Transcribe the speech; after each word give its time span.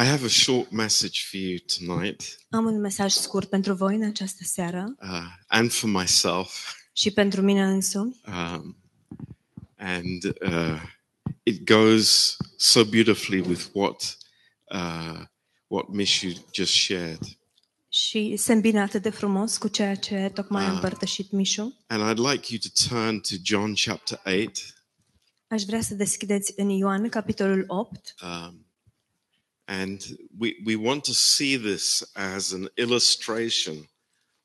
I 0.00 0.04
have 0.04 0.24
a 0.24 0.28
short 0.28 0.70
message 0.70 1.24
for 1.30 1.40
you 1.40 1.58
tonight 1.78 2.38
Am 2.50 2.64
un 2.64 2.80
mesaj 2.80 3.12
scurt 3.12 3.48
pentru 3.48 3.74
voi 3.74 3.94
în 3.94 4.02
această 4.04 4.42
seară 4.44 4.94
uh, 5.02 5.22
and 5.46 5.72
for 5.72 5.90
myself. 5.90 6.74
și 6.92 7.10
pentru 7.10 7.42
mine 7.42 7.62
însumi. 7.64 8.20
Um, 8.26 8.76
and 9.76 10.24
uh, 10.24 10.82
it 11.42 11.64
goes 11.64 12.36
so 12.56 12.84
beautifully 12.84 13.40
with 13.40 13.64
what, 13.72 14.18
uh, 14.74 15.20
what 15.66 15.88
Mishu 15.88 16.28
just 16.52 16.72
shared. 16.74 17.18
Și 17.88 18.36
se 18.36 18.52
îmbină 18.52 18.80
atât 18.80 19.02
de 19.02 19.10
frumos 19.10 19.56
cu 19.58 19.68
ceea 19.68 19.94
ce 19.94 20.30
tocmai 20.34 20.64
a 20.64 20.66
Ah. 20.66 20.72
împărtășit 20.74 21.30
Mișu. 21.30 21.84
And 21.86 22.02
I'd 22.12 22.30
like 22.32 22.46
you 22.54 22.58
to 22.62 22.88
turn 22.88 23.20
to 23.20 23.34
John 23.42 23.72
chapter 23.84 24.20
8. 24.24 24.58
Aș 25.48 25.62
vrea 25.62 25.80
să 25.80 25.94
deschideți 25.94 26.52
în 26.56 26.68
Ioan, 26.68 27.08
capitolul 27.08 27.64
8. 27.66 28.14
Um, 28.22 28.66
and 29.68 30.18
we, 30.38 30.56
we 30.64 30.76
want 30.76 31.04
to 31.04 31.12
see 31.12 31.56
this 31.56 32.02
as 32.14 32.52
an 32.52 32.68
illustration 32.76 33.86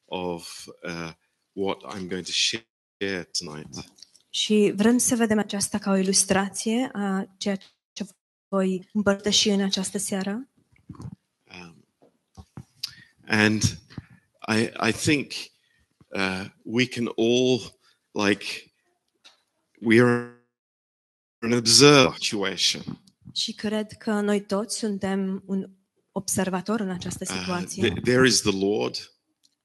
of 0.09 0.69
uh, 0.83 1.13
what 1.53 1.79
I'm 1.85 2.07
going 2.07 2.25
to 2.25 2.31
share 2.31 3.27
tonight. 3.31 3.67
Și 4.29 4.73
vrem 4.75 4.97
să 4.97 5.15
vedem 5.15 5.39
aceasta 5.39 5.77
ca 5.77 5.91
o 5.91 5.95
ilustrație 5.95 6.89
a 6.93 7.25
ceea 7.37 7.57
ce 7.91 8.05
voi 8.47 8.89
împărtăși 8.93 9.49
în 9.49 9.61
această 9.61 9.97
seară. 9.97 10.49
Um, 11.51 11.85
and 13.27 13.61
I, 14.47 14.69
I 14.87 14.91
think 14.91 15.31
uh, 16.07 16.45
we 16.63 16.87
can 16.87 17.07
all, 17.17 17.79
like, 18.11 18.45
we 19.81 20.01
are 20.01 20.45
an 21.39 21.51
observer 21.51 22.15
situation. 22.19 23.02
Și 23.33 23.53
cred 23.53 23.91
că 23.91 24.11
noi 24.11 24.41
toți 24.45 24.77
suntem 24.77 25.43
un 25.45 25.69
observator 26.11 26.79
în 26.79 26.89
această 26.89 27.25
Uh, 27.29 27.37
situație. 27.39 27.89
th- 27.89 28.01
there 28.03 28.27
is 28.27 28.41
the 28.41 28.57
Lord, 28.57 29.11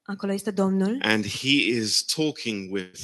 Acolo 0.02 0.32
este 0.32 0.50
Domnul 0.50 0.98
and 1.02 1.26
He 1.26 1.48
is 1.80 2.04
talking 2.04 2.72
with 2.72 3.00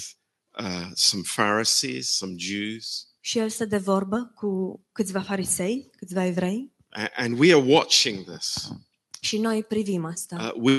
uh, 0.59 0.91
some 0.95 1.23
Pharisees, 1.35 2.17
some 2.17 2.35
Jews, 2.37 3.07
și 3.21 3.39
El 3.39 3.49
stă 3.49 3.65
de 3.65 3.79
vorbă 3.79 4.33
cu 4.35 4.81
câțiva 4.93 5.21
farisei, 5.23 5.91
câțiva 5.97 6.25
evrei 6.25 6.73
a- 6.89 7.11
and 7.17 7.39
we 7.39 7.55
are 7.55 7.63
watching 7.73 8.25
this. 8.37 8.71
și 9.21 9.39
noi 9.39 9.63
privim 9.65 10.05
asta. 10.05 10.53
Uh, 10.57 10.63
we, 10.63 10.73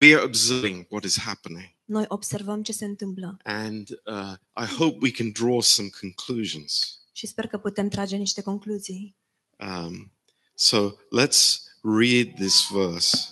we 0.00 0.14
are 0.14 0.22
observing 0.24 0.86
what 0.88 1.04
is 1.04 1.18
happening. 1.18 1.74
Noi 1.84 2.04
observăm 2.08 2.62
ce 2.62 2.72
se 2.72 2.84
întâmplă 2.84 3.36
And 3.42 3.88
uh, 4.04 4.32
I 4.62 4.74
hope 4.76 4.98
we 5.00 5.10
can 5.10 5.30
draw 5.32 5.60
some 5.60 5.88
conclusions. 6.00 7.00
Și 7.16 7.26
sper 7.26 7.46
că 7.46 7.58
putem 7.58 7.88
trage 7.88 8.16
niște 8.16 8.42
concluzii. 8.42 9.16
Um, 9.58 10.12
so 10.54 10.90
let's 10.90 11.62
read 11.82 12.34
this 12.34 12.68
verse. 12.72 13.28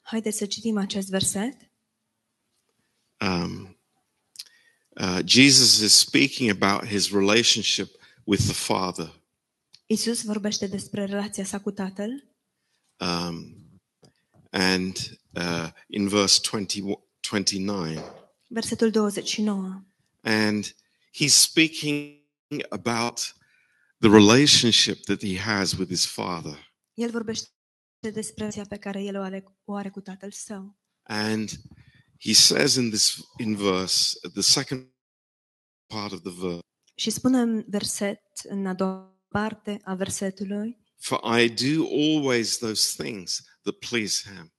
Haideți 0.00 0.36
să 0.38 0.46
citim 0.46 0.76
acest 0.76 1.08
verset. 1.08 1.56
Um, 3.20 3.78
uh, 4.88 5.18
Jesus 5.24 5.80
is 5.80 5.92
speaking 5.92 6.62
about 6.62 6.88
his 6.88 7.10
relationship 7.10 7.90
with 8.24 8.42
the 8.42 8.52
Father. 8.52 9.20
Isus 9.86 10.22
vorbește 10.22 10.66
despre 10.66 11.04
relația 11.04 11.44
sa 11.44 11.60
cu 11.60 11.70
Tatăl 11.70 12.24
Um, 12.98 13.56
and 14.50 15.18
uh, 15.34 15.68
in 15.86 16.08
verse 16.08 16.40
20, 16.50 16.82
29, 17.20 17.94
versetul 18.48 18.90
29. 18.90 19.84
and 20.22 20.74
he's 21.12 21.34
speaking 21.34 22.25
about 22.70 23.34
the 23.98 24.08
relationship 24.08 25.04
that 25.04 25.22
he 25.22 25.38
has 25.38 25.72
with 25.72 25.90
his 25.90 26.06
Father. 26.06 26.74
El 26.94 27.10
vorbește 27.10 27.48
despre 28.00 28.34
relația 28.36 28.64
pe 28.68 28.76
care 28.76 29.02
el 29.02 29.16
o 29.16 29.20
are, 29.22 29.44
o 29.64 29.74
are 29.74 29.90
cu 29.90 30.00
Tatăl 30.00 30.30
său. 30.30 30.78
And 31.02 31.50
he 32.20 32.32
says 32.32 32.74
in 32.74 32.90
this 32.90 33.16
in 33.38 33.56
verse, 33.56 34.18
the 34.32 34.42
second 34.42 34.86
part 35.86 36.12
of 36.12 36.20
the 36.20 36.32
verse, 36.40 36.58
Și 36.94 37.10
spune 37.10 37.38
în 37.38 37.64
verset, 37.68 38.20
în 38.48 38.66
a 38.66 38.74
doua 38.74 39.20
parte 39.28 39.80
a 39.84 39.94
versetului, 39.94 40.84
For 40.98 41.38
I 41.40 41.48
do 41.48 41.84
always 41.86 42.58
those 42.58 43.02
things 43.02 43.42
that 43.62 43.74
please 43.74 44.30
him. 44.34 44.52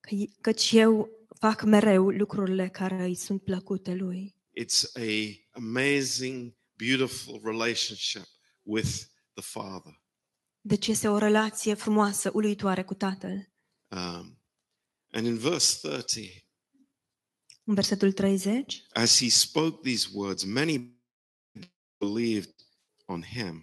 că, 0.00 0.14
căci 0.40 0.72
eu 0.72 1.08
fac 1.38 1.62
mereu 1.62 2.10
lucrurile 2.10 2.68
care 2.68 3.02
îi 3.04 3.14
sunt 3.14 3.42
plăcute 3.42 3.94
lui. 3.94 4.36
It's 4.60 4.92
a 4.94 5.38
amazing, 5.50 6.57
beautiful 6.78 7.40
relationship 7.44 8.26
with 8.62 8.88
the 9.34 9.42
Father. 9.42 10.02
Deci 10.60 10.86
este 10.86 11.08
o 11.08 11.18
relație 11.18 11.74
frumoasă, 11.74 12.30
uluitoare 12.34 12.84
cu 12.84 12.94
Tatăl. 12.94 13.52
Um, 13.88 14.42
and 15.10 15.26
in 15.26 15.38
verse 15.38 15.88
30, 15.88 16.46
În 17.64 17.74
versetul 17.74 18.12
30, 18.12 18.82
as 18.92 19.18
he 19.18 19.28
spoke 19.28 19.88
these 19.90 20.08
words, 20.12 20.44
many 20.44 20.96
believed 21.98 22.54
on 23.04 23.22
him. 23.22 23.62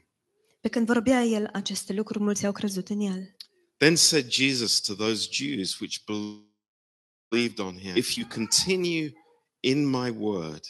pe 0.62 0.70
când 0.70 0.86
vorbea 0.86 1.24
el 1.24 1.50
aceste 1.54 1.94
lucruri, 1.94 2.24
mulți 2.24 2.46
au 2.46 2.52
crezut 2.52 2.90
în 2.90 3.00
el. 3.00 3.36
Then 3.78 3.96
said 3.96 4.30
Jesus 4.32 4.80
to 4.80 4.94
those 4.94 5.28
Jews 5.32 5.80
which 5.80 6.04
believed 6.06 7.60
on 7.60 7.78
him, 7.78 7.96
If 7.96 8.16
you 8.16 8.28
continue 8.28 9.14
in 9.60 9.86
my 9.86 10.10
word, 10.18 10.64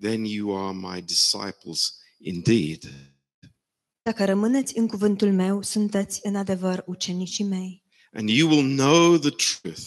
then 0.00 0.24
you 0.24 0.56
are 0.56 0.72
my 0.72 1.00
disciples 1.00 1.98
indeed. 2.18 2.90
Dacă 4.02 4.24
rămâneți 4.24 4.78
în 4.78 4.88
cuvântul 4.88 5.32
meu, 5.32 5.62
sunteți 5.62 6.20
în 6.22 6.36
adevăr 6.36 6.82
ucenicii 6.86 7.44
mei. 7.44 7.82
And 8.12 8.28
you 8.28 8.50
will 8.50 8.76
know 8.76 9.16
the 9.18 9.30
truth, 9.30 9.82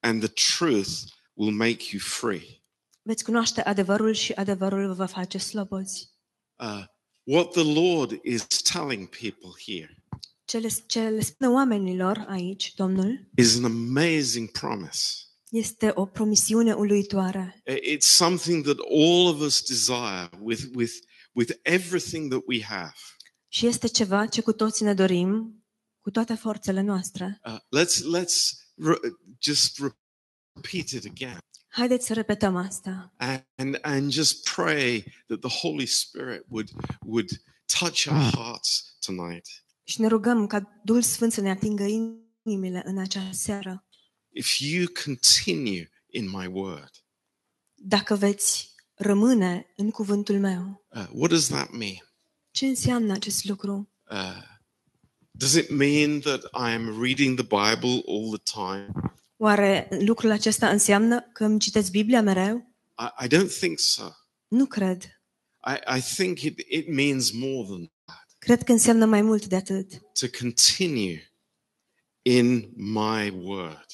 and 0.00 0.22
the 0.22 0.56
truth 0.58 0.90
will 1.32 1.54
make 1.54 1.84
you 1.90 2.00
free. 2.00 2.62
Veți 3.02 3.24
cunoaște 3.24 3.62
adevărul 3.62 4.12
și 4.12 4.32
adevărul 4.32 4.86
vă 4.86 4.92
va 4.92 5.06
face 5.06 5.38
slobozi. 5.38 6.10
Uh, 6.56 6.84
what 7.22 7.50
the 7.50 7.72
Lord 7.72 8.20
is 8.22 8.46
telling 8.46 9.08
people 9.08 9.50
here 9.66 10.02
Ce 10.44 10.58
le, 10.58 10.68
ce 10.86 11.08
le 11.08 11.20
spune 11.20 11.50
oamenilor 11.50 12.24
aici, 12.28 12.74
Domnul, 12.74 13.28
is 13.36 13.56
an 13.56 13.64
amazing 13.64 14.50
promise. 14.50 15.00
Este 15.52 15.90
o 15.94 16.06
promisiune 16.06 16.72
uluitoare. 16.72 17.62
I- 17.66 17.96
It's 17.96 18.06
something 18.06 18.64
that 18.64 18.76
all 18.78 19.26
of 19.26 19.40
us 19.40 19.62
desire 19.66 20.28
with, 20.40 20.62
with, 20.74 20.92
with 21.32 21.52
everything 21.62 22.30
that 22.30 22.42
we 22.46 22.62
have. 22.62 22.92
Și 23.48 23.66
este 23.66 23.86
ceva 23.88 24.26
ce 24.26 24.40
cu 24.40 24.52
toții 24.52 24.84
ne 24.84 24.94
dorim, 24.94 25.64
cu 26.00 26.10
toate 26.10 26.34
forțele 26.34 26.80
noastre. 26.80 27.40
Uh, 27.44 27.56
let's 27.80 28.20
let's 28.20 28.36
re- 28.76 29.00
just 29.38 29.78
repeat 29.78 30.88
it 30.90 31.04
again 31.10 31.38
Haideți 31.68 32.06
să 32.06 32.12
repetăm 32.12 32.56
asta 32.56 33.12
and 33.54 33.78
and 33.82 34.12
just 34.12 34.50
pray 34.54 35.04
that 35.26 35.40
the 35.40 35.58
Holy 35.60 35.86
Spirit 35.86 36.44
would 36.48 36.70
would 37.06 37.28
touch 37.78 38.06
our 38.06 38.30
hearts 38.34 38.96
tonight. 39.06 39.46
și 39.82 40.00
ne 40.00 40.06
rugăm 40.06 40.46
ca 40.46 40.80
Duhul 40.84 41.02
Sfânt 41.02 41.32
să 41.32 41.40
ne 41.40 41.50
atingă 41.50 41.84
inimile 41.84 42.82
în 42.84 42.98
această 42.98 43.34
seară. 43.36 43.86
If 44.34 44.60
you 44.60 44.86
continue 45.04 45.90
in 46.06 46.30
my 46.30 46.46
word, 46.46 46.90
Dacă 47.74 48.14
veți 48.14 48.74
rămâne 48.94 49.72
în 49.76 49.90
cuvântul 49.90 50.38
meu, 50.38 50.84
uh, 50.88 51.06
what 51.12 51.30
does 51.30 51.46
that 51.46 51.70
mean? 51.70 52.14
ce 52.50 52.66
înseamnă 52.66 53.12
acest 53.12 53.44
lucru? 53.44 53.90
Uh, 54.10 54.42
does 55.30 55.54
it 55.54 55.70
mean 55.70 56.20
that 56.20 56.42
I 56.42 56.72
am 56.74 57.02
reading 57.02 57.40
the 57.40 57.46
Bible 57.46 58.02
all 58.06 58.38
the 58.38 58.52
time? 58.54 58.92
Oare 59.36 59.88
lucrul 60.00 60.30
acesta 60.30 60.68
înseamnă 60.68 61.20
că 61.32 61.44
îmi 61.44 61.58
citeți 61.58 61.90
Biblia 61.90 62.22
mereu? 62.22 62.74
I, 62.98 63.24
I 63.24 63.28
don't 63.28 63.58
think 63.60 63.78
so. 63.78 64.08
Nu 64.48 64.66
cred. 64.66 65.02
I, 65.66 65.96
I 65.96 66.00
think 66.00 66.40
it, 66.40 66.58
it 66.68 66.88
means 66.88 67.30
more 67.30 67.66
than 67.68 67.92
that. 68.04 68.26
Cred 68.38 68.62
că 68.62 68.72
înseamnă 68.72 69.04
mai 69.04 69.22
mult 69.22 69.46
de 69.46 69.56
atât. 69.56 69.90
To 70.20 70.26
continue 70.40 71.32
in 72.22 72.70
my 72.76 73.30
word. 73.42 73.86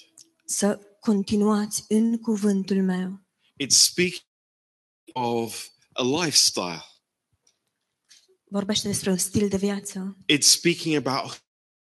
Să 0.51 0.81
continuați 1.01 1.85
în 1.89 2.19
cuvântul 2.19 2.83
meu. 2.83 3.21
It's 3.63 3.77
speaking 3.77 4.23
of 5.13 5.67
a 5.93 6.03
lifestyle. 6.03 6.85
Vorbește 8.45 8.89
despre 8.89 9.11
un 9.11 9.17
stil 9.17 9.49
de 9.49 9.57
viață. 9.57 10.17
It's 10.33 10.47
speaking 10.47 11.07
about 11.07 11.43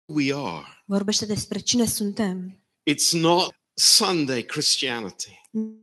who 0.06 0.20
we 0.20 0.34
are. 0.34 0.66
Vorbește 0.86 1.26
despre 1.26 1.58
cine 1.58 1.86
suntem. 1.86 2.64
It's 2.90 3.10
not 3.10 3.54
Sunday 3.74 4.44
Christianity. 4.44 5.40
Nu 5.50 5.82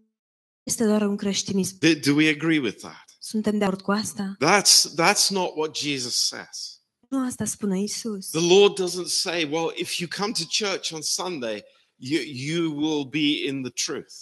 Este 0.63 0.85
doar 0.85 1.01
un 1.01 1.15
creștinism. 1.15 1.77
Do, 1.79 1.93
do 1.93 2.13
we 2.13 2.29
agree 2.29 2.59
with 2.59 2.79
that? 2.79 3.05
Suntem 3.19 3.57
de 3.57 3.63
acord 3.63 3.81
cu 3.81 3.91
asta? 3.91 4.37
That's 4.45 4.93
that's 4.93 5.27
not 5.29 5.55
what 5.55 5.77
Jesus 5.77 6.27
says. 6.27 6.81
Nu 7.07 7.25
asta 7.25 7.45
spune 7.45 7.81
Isus. 7.81 8.29
The 8.29 8.47
Lord 8.47 8.81
doesn't 8.81 9.07
say, 9.07 9.43
well, 9.43 9.73
if 9.75 9.97
you 9.97 10.09
come 10.17 10.31
to 10.31 10.43
church 10.49 10.91
on 10.91 11.01
Sunday, 11.01 11.63
you 11.99 12.21
you 12.25 12.71
will 12.81 13.05
be 13.05 13.47
in 13.47 13.61
the 13.61 13.71
truth. 13.85 14.13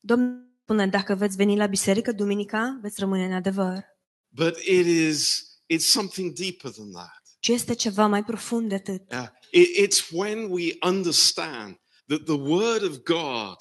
Domnul 0.00 0.52
spune, 0.62 0.86
dacă 0.86 1.14
veți 1.14 1.36
veni 1.36 1.56
la 1.56 1.66
biserică 1.66 2.12
duminica, 2.12 2.78
veți 2.82 3.00
rămâne 3.00 3.24
în 3.24 3.32
adevăr. 3.32 3.84
But 4.28 4.56
it 4.58 4.86
is 4.86 5.44
it's 5.74 5.86
something 5.86 6.32
deeper 6.32 6.70
than 6.70 6.90
that. 6.92 7.22
ci 7.38 7.48
este 7.48 7.74
ceva 7.74 8.06
mai 8.06 8.24
profund 8.24 8.68
de 8.68 8.74
atât. 8.74 9.12
Uh, 9.12 9.26
it- 9.52 9.86
it's 9.88 10.10
when 10.10 10.46
we 10.50 10.76
understand 10.86 11.80
that 12.06 12.24
the 12.24 12.34
Word 12.34 12.82
of 12.82 12.96
God 13.02 13.56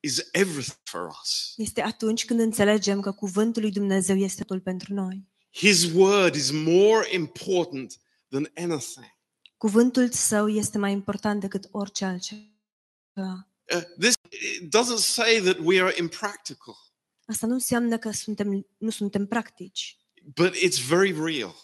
is 0.00 0.18
everything 0.32 0.78
for 0.82 1.08
us. 1.22 1.52
Este 1.56 1.82
atunci 1.82 2.24
când 2.24 2.40
înțelegem 2.40 3.00
că 3.00 3.12
cuvântul 3.12 3.62
lui 3.62 3.70
Dumnezeu 3.70 4.16
este 4.16 4.42
totul 4.44 4.60
pentru 4.60 4.94
noi. 4.94 5.28
His 5.52 5.84
Word 5.92 6.34
is 6.34 6.50
more 6.50 7.08
important 7.14 8.00
than 8.28 8.50
anything. 8.56 9.06
Cuvântul 9.56 10.10
său 10.10 10.48
este 10.48 10.78
mai 10.78 10.92
important 10.92 11.40
decât 11.40 11.68
orice 11.70 12.04
altceva. 12.04 12.40
Uh, 13.16 13.82
this 13.98 14.14
it 14.30 14.76
doesn't 14.76 14.98
say 14.98 15.40
that 15.40 15.58
we 15.58 15.80
are 15.82 15.94
impractical, 15.98 16.74
Asta 17.26 17.46
nu 17.46 17.52
înseamnă 17.52 17.98
că 17.98 18.10
suntem, 18.10 18.66
nu 18.78 18.90
suntem 18.90 19.26
practici, 19.26 19.98
but 20.34 20.54
it's 20.54 20.86
very 20.88 21.12
real. 21.12 21.54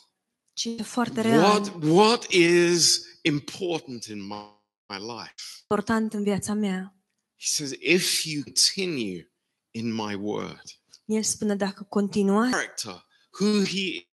ci 0.53 0.65
e 0.65 0.83
foarte 0.83 1.21
real, 1.21 1.39
What, 1.41 1.83
what 1.83 2.31
is 2.31 3.03
important 3.23 4.05
in 4.05 4.21
my, 4.27 4.45
my 4.89 4.99
life? 4.99 5.35
important 5.61 6.13
în 6.13 6.23
viața 6.23 6.53
mea. 6.55 6.95
He 7.37 7.47
says, 7.47 7.71
if 7.81 8.25
you 8.25 8.43
continue 8.43 9.33
in 9.71 9.95
my 9.95 10.15
word, 10.15 10.63
El 11.05 11.23
spune 11.23 11.57
dacă 11.57 11.85
continuați 11.85 12.51
character, 12.51 13.07
who 13.41 13.65
he 13.65 14.09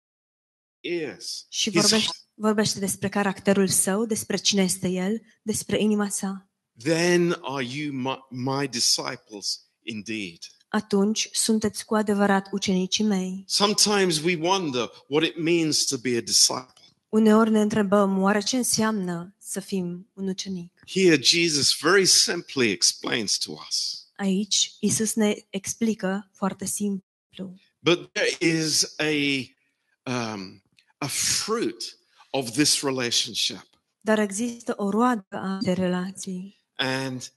is, 0.80 1.46
și 1.48 1.70
his 1.70 1.80
vorbește, 1.80 2.16
vorbește 2.34 2.78
despre 2.78 3.08
caracterul 3.08 3.68
său, 3.68 4.04
despre 4.06 4.36
cine 4.36 4.62
este 4.62 4.88
el, 4.88 5.22
despre 5.42 5.80
inima 5.80 6.08
sa, 6.08 6.50
then 6.82 7.36
are 7.42 7.64
you 7.64 7.92
my, 7.92 8.18
my 8.30 8.68
disciples 8.68 9.60
indeed. 9.82 10.38
atunci 10.68 11.28
sunteți 11.32 11.84
cu 11.84 11.94
adevărat 11.94 12.48
ucenicii 12.52 13.04
mei. 13.04 13.44
Sometimes 13.46 14.18
we 14.18 14.38
wonder 14.40 14.90
what 15.08 15.24
it 15.24 15.36
means 15.36 15.84
to 15.84 15.96
be 15.96 16.16
a 16.16 16.20
disciple. 16.20 16.72
Uneori 17.08 17.50
ne 17.50 17.60
întrebăm, 17.60 18.22
oare 18.22 18.40
ce 18.40 18.56
înseamnă 18.56 19.34
să 19.38 19.60
fim 19.60 20.10
un 20.12 20.28
ucenic? 20.28 20.72
Here, 20.86 21.22
Jesus 21.22 21.76
very 21.80 22.06
simply 22.06 22.70
explains 22.70 23.38
to 23.38 23.52
us. 23.68 24.06
Aici, 24.16 24.72
Isus 24.80 25.14
ne 25.14 25.34
explică 25.50 26.30
foarte 26.32 26.64
simplu. 26.64 27.54
But 27.78 28.12
there 28.12 28.56
is 28.58 28.94
a, 28.96 29.12
um, 30.10 30.62
a 30.98 31.06
fruit 31.06 31.98
of 32.30 32.50
this 32.50 32.82
relationship. 32.82 33.66
Dar 34.00 34.18
există 34.18 34.74
o 34.76 34.90
roadă 34.90 35.26
a 35.30 35.58
de 35.60 35.72
relații. 35.72 36.55
And 36.76 37.32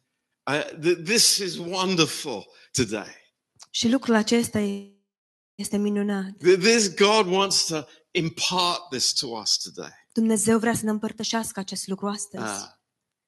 uh, 0.52 0.64
th- 0.80 1.04
this 1.04 1.38
is 1.38 1.58
wonderful 1.58 2.48
today. 2.72 3.16
Și 3.70 3.90
lucrul 3.90 4.16
acesta 4.16 4.60
e- 4.60 4.92
este 5.56 5.78
minunat. 5.78 6.26
Th- 6.30 6.60
This 6.60 6.94
God 6.96 7.26
wants 7.28 7.66
to 7.66 7.82
impart 8.12 8.90
this 8.90 9.14
to 9.14 9.28
us 9.28 9.58
today. 9.58 9.92
Dumnezeu 10.14 10.60
vrea 10.60 10.74
să 10.74 10.86
ne 10.86 10.90
împărtășească 10.92 11.60
acest 11.60 11.88
lucru 11.88 12.08
astăzi. 12.08 12.44
Uh, 12.44 12.68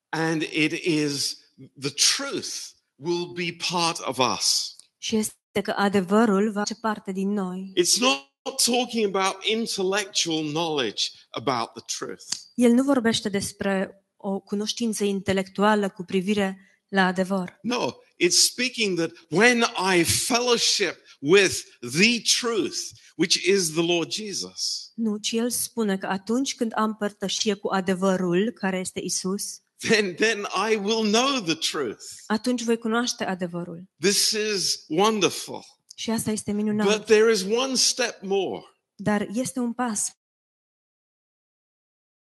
and 0.09 0.41
it 0.41 0.71
is 0.85 1.37
the 1.79 1.89
truth 2.17 2.47
will 2.95 3.31
be 3.33 3.55
part 3.71 3.99
of 3.99 4.17
us. 4.37 4.75
Și 4.97 5.15
este 5.15 5.61
că 5.63 5.71
adevărul 5.75 6.51
va 6.51 6.59
face 6.59 6.75
parte 6.75 7.11
din 7.11 7.29
noi. 7.33 7.73
It's 7.77 7.97
not 7.99 8.29
talking 8.63 9.15
about 9.15 9.43
intellectual 9.45 10.43
knowledge 10.43 11.03
about 11.29 11.71
the 11.73 11.83
truth. 11.97 12.23
El 12.55 12.71
nu 12.71 12.83
vorbește 12.83 13.29
despre 13.29 14.00
o 14.21 14.39
cunoștință 14.39 15.03
intelectuală 15.03 15.89
cu 15.89 16.03
privire 16.03 16.57
la 16.87 17.05
adevăr. 17.05 17.57
No, 17.61 17.91
it's 18.23 18.37
speaking 18.45 18.97
that 18.97 19.11
when 19.29 19.63
I 19.95 20.03
fellowship 20.03 20.95
with 21.19 21.59
the 21.79 22.21
truth, 22.39 22.77
which 23.15 23.35
is 23.45 23.71
the 23.71 23.81
Lord 23.85 24.11
Jesus, 24.11 24.91
Nu, 24.95 25.17
ci 25.17 25.31
el 25.31 25.49
spune 25.49 25.97
că 25.97 26.05
atunci 26.07 26.55
când 26.55 26.71
am 26.75 26.95
părtășie 26.95 27.53
cu 27.53 27.67
adevărul, 27.67 28.51
care 28.51 28.77
este 28.79 28.99
Isus, 28.99 29.43
then, 29.77 30.15
then 30.15 30.47
I 30.71 30.75
will 30.75 31.11
know 31.11 31.39
the 31.39 31.53
truth. 31.55 32.03
atunci 32.25 32.63
voi 32.63 32.77
cunoaște 32.77 33.23
adevărul. 33.25 33.83
This 33.99 34.31
is 34.55 34.83
wonderful. 34.87 35.63
Și 35.95 36.09
asta 36.09 36.31
este 36.31 36.51
But 36.51 36.61
minunat. 36.63 37.05
there 37.05 37.31
is 37.31 37.41
one 37.41 37.75
step 37.75 38.21
more. 38.21 38.63
Dar 38.95 39.27
este 39.33 39.59
un 39.59 39.73
pas 39.73 40.07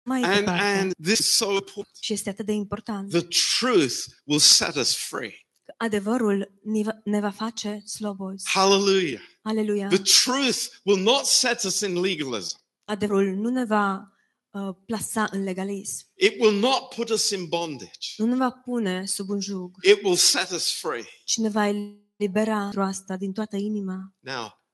mai 0.06 0.22
And, 0.22 0.34
departe. 0.38 0.62
and 0.62 0.92
this 1.02 1.18
is 1.18 1.30
so 1.36 1.50
important. 1.52 1.96
Și 2.00 2.12
este 2.12 2.28
atât 2.30 2.46
de 2.46 2.52
important. 2.52 3.10
The 3.10 3.26
truth 3.58 3.94
will 4.24 4.40
set 4.40 4.74
us 4.74 4.94
free. 4.96 5.30
că 5.64 5.74
Adevărul 5.76 6.52
ne 6.62 6.82
va, 6.82 6.92
ne 7.04 7.20
va 7.20 7.30
face 7.30 7.82
slobozi. 7.84 8.48
Hallelujah. 8.48 9.20
Aleluia. 9.42 9.88
The 9.88 10.02
truth 10.24 10.58
will 10.84 11.02
not 11.02 11.24
set 11.24 11.62
us 11.62 11.80
in 11.80 12.00
legalism. 12.00 12.56
Adevărul 12.84 13.34
nu 13.34 13.48
ne 13.50 13.64
va 13.64 14.12
uh, 14.50 14.74
plasa 14.86 15.28
în 15.30 15.42
legalism. 15.42 16.06
It 16.14 16.40
will 16.40 16.58
not 16.58 16.88
put 16.94 17.08
us 17.08 17.30
in 17.30 17.46
bondage. 17.48 18.08
Nu 18.16 18.26
ne 18.26 18.36
va 18.36 18.50
pune 18.50 19.06
sub 19.06 19.28
un 19.28 19.40
jug, 19.40 19.76
It 19.84 20.02
will 20.02 20.16
set 20.16 20.50
us 20.50 20.70
free. 20.72 21.04
ci 21.24 21.36
ne 21.36 21.48
va 21.48 21.66
elibera 21.68 22.60
pentru 22.60 22.82
asta 22.82 23.16
din 23.16 23.32
toată 23.32 23.56
inima. 23.56 24.12
Now, 24.20 24.64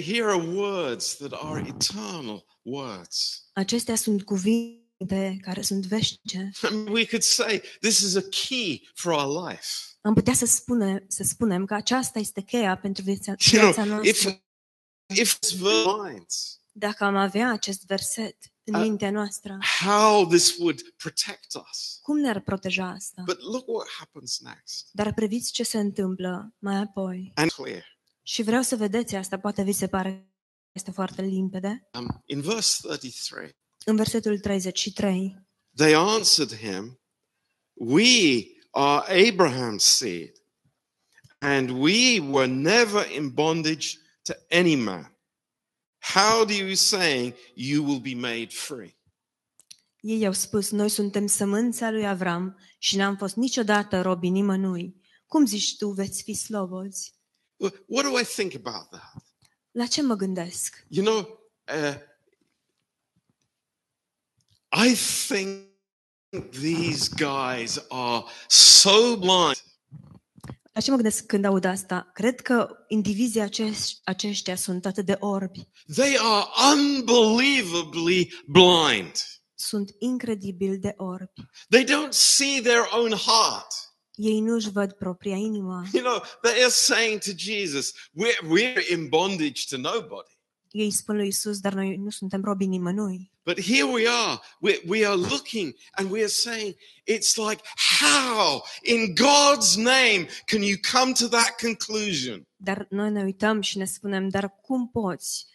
here 0.00 0.24
are 0.24 0.46
words 0.46 1.16
that 1.16 1.32
are 1.32 1.66
eternal 1.68 2.44
words. 2.62 3.44
Acestea 3.52 3.94
sunt 3.96 4.22
cuvinte 4.22 5.36
care 5.40 5.62
sunt 5.62 5.86
veșnice. 5.86 6.50
I 6.62 6.66
mean, 6.74 6.86
we 6.88 7.06
could 7.06 7.22
say 7.22 7.62
this 7.80 8.00
is 8.00 8.14
a 8.16 8.22
key 8.48 8.88
for 8.94 9.12
our 9.12 9.48
life. 9.48 9.66
Am 10.00 10.14
putea 10.14 10.34
să, 10.34 10.46
spune, 10.46 11.04
să 11.08 11.22
spunem 11.22 11.64
că 11.64 11.74
aceasta 11.74 12.18
este 12.18 12.40
cheia 12.40 12.76
pentru 12.76 13.02
viața, 13.02 13.34
You 13.52 13.62
viața 13.62 13.82
know, 13.84 13.94
noastră. 13.94 14.28
if 14.28 14.40
if 15.18 15.36
it's 15.36 15.56
verse 15.58 15.88
minds, 16.08 16.60
Dacă 16.72 17.04
am 17.04 17.16
avea 17.16 17.50
acest 17.52 17.86
verset 17.86 18.36
în 18.64 18.74
Uh, 18.74 18.80
mintea 18.80 19.10
noastră, 19.10 19.58
how 19.84 20.26
this 20.26 20.56
would 20.58 20.80
protect 20.96 21.54
us. 21.70 21.98
cum 22.02 22.18
ne-ar 22.18 22.40
proteja 22.40 22.86
asta? 22.88 23.22
But 23.26 23.40
look 23.40 23.68
what 23.68 23.88
happens 23.98 24.38
next. 24.40 24.88
Dar 24.92 25.14
priviți 25.14 25.52
ce 25.52 25.62
se 25.62 25.78
întâmplă 25.78 26.54
mai 26.58 26.76
apoi. 26.76 27.32
And 27.34 27.50
clear. 27.50 27.84
Și 28.22 28.42
vreau 28.42 28.62
să 28.62 28.76
vedeți 28.76 29.14
asta, 29.14 29.38
poate 29.38 29.62
vi 29.62 29.72
se 29.72 29.86
pare 29.86 30.10
că 30.64 30.72
este 30.72 30.90
foarte 30.90 31.22
limpede. 31.22 31.88
Um, 31.98 32.22
in 32.26 32.40
verse 32.40 32.78
33, 32.82 33.56
În 33.84 33.96
versetul 33.96 34.38
33, 34.38 35.46
they 35.76 35.94
answered 35.94 36.58
him, 36.58 37.00
We 37.74 38.46
are 38.70 39.30
Abraham's 39.30 39.84
seed, 39.84 40.32
and 41.38 41.70
we 41.70 42.20
were 42.20 42.52
never 42.52 43.10
in 43.10 43.30
bondage 43.30 43.88
to 44.22 44.32
any 44.50 44.74
man. 44.74 45.16
How 45.98 46.44
do 46.44 46.52
you 46.52 46.74
saying 46.74 47.34
you 47.54 47.84
will 47.84 48.00
be 48.00 48.14
made 48.14 48.48
free? 48.50 48.96
ei 50.02 50.18
i-au 50.18 50.32
spus, 50.32 50.70
noi 50.70 50.88
suntem 50.88 51.26
sămânța 51.26 51.90
lui 51.90 52.06
Avram 52.06 52.58
și 52.78 52.96
n-am 52.96 53.16
fost 53.16 53.36
niciodată 53.36 54.00
robi 54.00 54.28
nimănui. 54.28 55.00
Cum 55.26 55.46
zici 55.46 55.76
tu 55.76 55.88
veți 55.88 56.22
fi 56.22 56.34
slobozi? 56.34 57.14
Wh- 57.64 57.74
What 57.86 58.04
do 58.04 58.18
I 58.18 58.24
think 58.24 58.54
about 58.54 58.88
that? 58.90 59.12
La 59.70 59.86
ce 59.86 60.02
mă 60.02 60.14
gândesc? 60.14 60.84
You 60.88 61.04
know, 61.04 61.38
uh, 61.74 61.94
I 64.88 64.94
think 65.26 65.70
these 66.50 67.08
guys 67.16 67.78
are 67.88 68.24
so 68.48 69.16
blind. 69.16 69.62
La 70.72 70.80
ce 70.80 70.90
mă 70.90 70.96
gândesc 70.96 71.26
când 71.26 71.44
aud 71.44 71.64
asta? 71.64 72.10
Cred 72.14 72.40
că 72.40 72.68
indivizii 72.88 73.40
acești, 73.40 74.00
aceștia 74.04 74.56
sunt 74.56 74.86
atât 74.86 75.04
de 75.06 75.16
orbi, 75.20 75.68
They 75.94 76.16
are 76.18 76.46
unbelievably 76.74 78.32
blind. 78.46 79.12
sunt 79.54 79.90
incredibil 79.98 80.78
de 80.78 80.94
orbi. 80.96 81.42
They 81.68 81.84
don't 81.84 82.10
see 82.10 82.60
their 82.60 82.88
own 82.92 83.10
heart. 83.12 83.66
Ei 84.22 84.40
nu-și 84.40 84.70
văd 84.70 84.92
propria 84.92 85.36
inimă. 85.36 85.82
You 85.92 86.02
know, 86.02 86.22
they 86.42 86.62
are 86.62 86.70
saying 86.70 87.20
to 87.20 87.30
Jesus, 87.36 87.92
we're, 87.92 88.38
we're 88.50 88.92
in 88.92 89.08
bondage 89.08 89.62
to 89.70 89.76
nobody. 89.76 90.30
Ei 90.70 90.90
spun 90.90 91.16
lui 91.16 91.26
Isus, 91.26 91.58
dar 91.58 91.72
noi 91.72 91.96
nu 91.96 92.10
suntem 92.10 92.42
robii 92.44 92.66
nimănui. 92.66 93.32
But 93.44 93.60
here 93.60 93.84
we 93.84 94.08
are. 94.08 94.40
We, 94.60 94.80
we 94.86 95.06
are 95.06 95.16
looking 95.16 95.74
and 95.92 96.10
we 96.10 96.18
are 96.18 96.28
saying, 96.28 96.76
it's 97.10 97.36
like, 97.36 97.62
how 98.00 98.62
in 98.82 99.14
God's 99.14 99.76
name 99.76 100.28
can 100.46 100.62
you 100.62 100.76
come 100.92 101.12
to 101.12 101.28
that 101.28 101.50
conclusion? 101.60 102.46
Dar 102.56 102.86
noi 102.90 103.10
ne 103.10 103.22
uităm 103.22 103.60
și 103.60 103.78
ne 103.78 103.84
spunem, 103.84 104.28
dar 104.28 104.58
cum 104.60 104.88
poți 104.88 105.46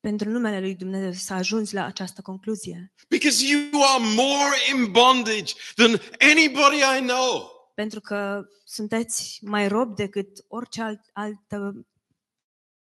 pentru 0.00 0.28
numele 0.28 0.60
lui 0.60 0.74
Dumnezeu 0.74 1.12
să 1.12 1.32
ajungi 1.32 1.74
la 1.74 1.84
această 1.84 2.20
concluzie? 2.22 2.92
Because 3.08 3.46
you 3.46 3.82
are 3.94 4.04
more 4.14 4.56
in 4.72 4.90
bondage 4.90 5.52
than 5.74 6.00
anybody 6.20 6.76
I 6.98 7.00
know. 7.00 7.59
Pentru 7.80 8.00
că 8.00 8.44
sunteți 8.64 9.38
mai 9.44 9.68
rob 9.68 9.96
decât 9.96 10.44
orice 10.48 10.82
alt, 10.82 11.00
altă 11.12 11.86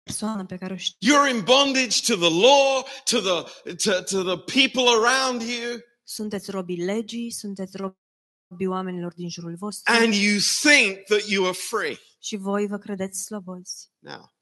persoană 0.03 0.45
pe 0.45 0.57
care 0.57 0.73
o 0.73 0.77
știu. 0.77 1.13
You're 1.13 1.35
in 1.35 1.43
bondage 1.43 2.13
to 2.13 2.15
the 2.15 2.29
law, 2.41 2.85
to 3.03 3.19
the, 3.19 3.73
to, 3.75 4.01
to 4.01 4.35
the 4.35 4.37
people 4.59 4.87
around 4.87 5.41
you, 5.41 5.79
Sunteți 6.03 6.51
robii 6.51 6.83
legii, 6.83 7.31
sunteți 7.31 7.77
robii 7.77 8.67
oamenilor 8.67 9.13
din 9.13 9.29
jurul 9.29 9.55
vostru 9.55 9.93
and 9.93 10.13
you 10.13 10.37
think 10.61 11.05
that 11.05 11.27
you 11.27 11.45
are 11.45 11.57
free. 11.69 11.97
și 12.19 12.35
voi 12.35 12.67
vă 12.67 12.77
credeți 12.77 13.23
slobozi. 13.23 13.89
Now, 13.99 14.33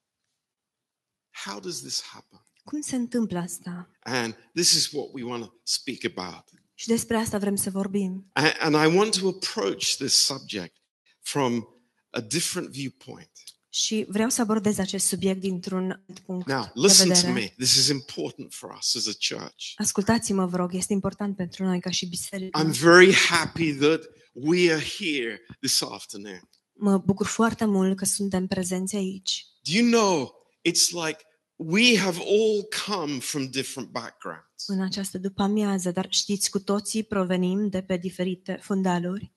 how 1.45 1.59
does 1.59 1.79
this 1.79 2.01
happen? 2.01 2.45
Cum 2.63 2.81
se 2.81 2.95
întâmplă 2.95 3.37
asta? 3.39 3.89
And 3.99 4.35
this 4.53 4.71
is 4.71 4.91
what 4.91 5.09
we 5.13 5.23
want 5.23 5.43
to 5.43 5.51
speak 5.63 6.17
about. 6.17 6.43
Și 6.79 6.87
despre 6.87 7.17
asta 7.17 7.37
vrem 7.37 7.55
să 7.55 7.69
vorbim. 7.69 8.29
A- 8.33 8.53
And 8.59 8.75
I 8.75 8.95
want 8.97 9.19
to 9.19 9.27
approach 9.27 9.95
this 9.95 10.13
subject 10.13 10.75
from 11.21 11.67
a 12.09 12.19
different 12.21 12.69
viewpoint. 12.69 13.31
Și 13.69 14.05
vreau 14.09 14.29
să 14.29 14.41
abordez 14.41 14.77
acest 14.77 15.05
subiect 15.07 15.39
dintr-un 15.39 15.91
alt 15.91 16.19
punct 16.19 16.47
Now, 16.47 16.61
de 16.63 16.69
listen 16.73 17.07
to 17.07 17.13
vedere. 17.13 17.33
me. 17.33 17.53
This 17.57 17.75
is 17.75 17.87
important 17.87 18.53
for 18.53 18.69
us 18.79 18.95
as 18.95 19.07
a 19.07 19.35
church. 19.35 19.63
Ascultați-mă, 19.75 20.45
vă 20.45 20.55
rog, 20.57 20.73
este 20.73 20.93
important 20.93 21.35
pentru 21.35 21.63
noi 21.63 21.79
ca 21.81 21.89
și 21.89 22.05
biserică. 22.05 22.63
I'm 22.63 22.71
very 22.81 23.13
happy 23.13 23.73
that 23.73 24.01
we 24.31 24.71
are 24.73 24.83
here 24.97 25.41
this 25.61 25.81
afternoon. 25.81 26.49
Mă 26.73 26.97
bucur 26.97 27.25
foarte 27.25 27.65
mult 27.65 27.97
că 27.97 28.05
suntem 28.05 28.47
prezenți 28.47 28.95
aici. 28.95 29.45
Do 29.61 29.71
you 29.77 29.87
know 29.89 30.33
it's 30.69 30.89
like 31.05 31.17
we 31.55 31.97
have 31.97 32.17
all 32.19 32.67
come 32.85 33.19
from 33.19 33.49
different 33.49 33.89
backgrounds. 33.89 34.45
În 34.65 34.81
această 34.81 35.17
după 35.17 35.41
amiază, 35.41 35.91
dar 35.91 36.05
știți, 36.09 36.49
cu 36.49 36.59
toții 36.59 37.03
provenim 37.03 37.69
de 37.69 37.81
pe 37.81 37.97
diferite 37.97 38.59
fundaluri. 38.61 39.33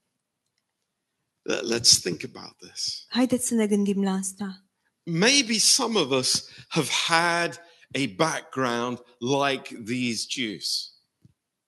Let- 1.51 1.79
Let's 1.81 2.01
think 2.03 2.21
about 2.35 2.57
this. 2.57 3.05
Haideți 3.09 3.47
să 3.47 3.55
ne 3.55 3.67
gândim 3.67 4.03
la 4.03 4.11
asta. 4.11 4.65
Maybe 5.03 5.59
some 5.59 5.99
of 5.99 6.11
us 6.11 6.49
have 6.69 6.89
had 7.07 7.61
a 7.95 8.13
background 8.17 8.99
like 9.19 9.83
these 9.85 10.27
Jews. 10.29 10.95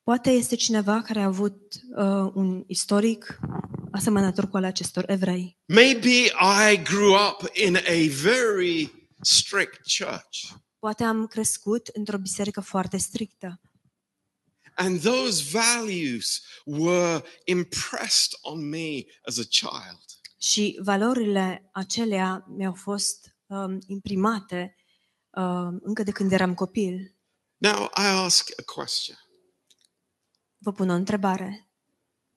Poate 0.03 0.31
este 0.31 0.55
cineva 0.55 1.03
care 1.03 1.21
a 1.21 1.25
avut 1.25 1.75
uh, 1.97 2.31
un 2.35 2.65
istoric 2.67 3.39
asemănător 3.93 4.49
cu 4.49 4.57
al 4.57 4.65
acestor 4.65 5.11
evrei. 5.11 5.59
Maybe 5.65 6.09
I 6.71 6.83
grew 6.83 7.15
up 7.15 7.57
in 7.57 7.77
a 7.77 8.09
very 8.23 9.09
strict 9.21 9.81
church. 9.99 10.53
Poate 10.83 11.05
am 11.05 11.27
crescut 11.27 11.87
într-o 11.87 12.19
biserică 12.19 12.61
foarte 12.61 12.97
strictă 12.97 13.61
And 14.75 15.01
those 15.03 15.43
values 15.59 16.43
were 16.65 17.23
impressed 17.45 18.39
on 18.41 18.69
me 18.69 19.05
as 19.27 19.39
a 19.39 19.43
child. 19.43 20.05
și 20.41 20.79
valorile 20.83 21.69
acelea 21.73 22.45
mi-au 22.49 22.75
fost 22.75 23.37
um, 23.47 23.79
imprimate 23.87 24.75
um, 25.31 25.79
încă 25.83 26.03
de 26.03 26.11
când 26.11 26.33
eram 26.33 26.55
copil. 26.55 27.17
Now, 27.57 27.85
I 27.85 27.91
ask 28.25 28.51
a 28.59 28.63
question 28.75 29.17
Vă 30.59 30.73
pun 30.73 30.89
o 30.89 30.95
întrebare. 30.95 31.71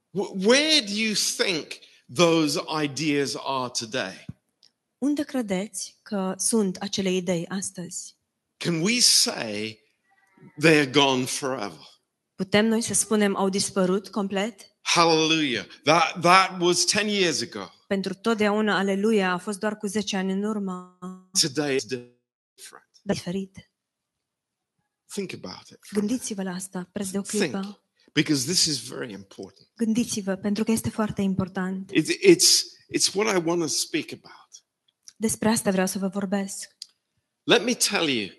Wh- 0.09 0.45
Where 0.45 0.79
do 0.85 0.93
you 0.93 1.13
think 1.37 1.67
those 2.13 2.59
ideas 2.83 3.33
are 3.43 3.71
today? 3.79 4.25
Unde 4.97 5.23
credeți 5.23 5.99
că 6.01 6.33
sunt 6.37 6.75
acele 6.77 7.11
idei 7.11 7.47
astăzi? 7.47 8.14
Can 8.57 8.81
we 8.81 8.99
say 8.99 9.79
they're 10.63 10.91
gone 10.91 11.25
forever? 11.25 11.79
Putem 12.35 12.65
noi 12.65 12.81
să 12.81 12.93
spunem 12.93 13.35
au 13.35 13.49
dispărut 13.49 14.07
complet? 14.09 14.69
Hallelujah. 14.81 15.65
That, 15.83 16.19
that 16.21 16.61
was 16.61 16.85
10 16.87 17.09
years 17.09 17.41
ago. 17.41 17.69
Pentru 17.87 18.13
totdeauna, 18.13 18.77
aleluia, 18.77 19.31
a 19.31 19.37
fost 19.37 19.59
doar 19.59 19.77
cu 19.77 19.87
10 19.87 20.17
ani 20.17 20.31
în 20.31 20.43
urmă, 20.43 20.97
Today 21.41 21.75
is 21.75 21.85
different. 21.85 22.89
dar 23.01 23.15
diferit. 23.15 23.71
Think 25.13 25.33
about 25.33 25.67
it. 25.69 25.79
Gândiți-vă 25.91 26.43
la 26.43 26.51
asta, 26.51 26.89
preț 26.91 27.09
de 27.09 27.17
o 27.17 27.21
Think. 27.21 27.41
clipă. 27.51 27.79
Because 28.13 28.45
this 28.45 28.65
is 28.65 28.79
very 28.87 29.11
important. 29.11 29.69
Gândiți-vă, 29.75 30.35
pentru 30.35 30.63
că 30.63 30.71
este 30.71 30.89
foarte 30.89 31.21
important. 31.21 31.91
It, 31.93 32.07
it's, 32.09 32.49
it's 32.97 33.13
what 33.13 33.37
I 33.37 33.41
want 33.45 33.61
to 33.61 33.67
speak 33.67 34.05
about. 34.11 34.49
Despre 35.17 35.49
asta 35.49 35.71
vreau 35.71 35.87
să 35.87 35.97
vă 35.99 36.07
vorbesc. 36.07 36.67
Let 37.43 37.63
me 37.63 37.73
tell 37.73 38.07
you 38.09 38.29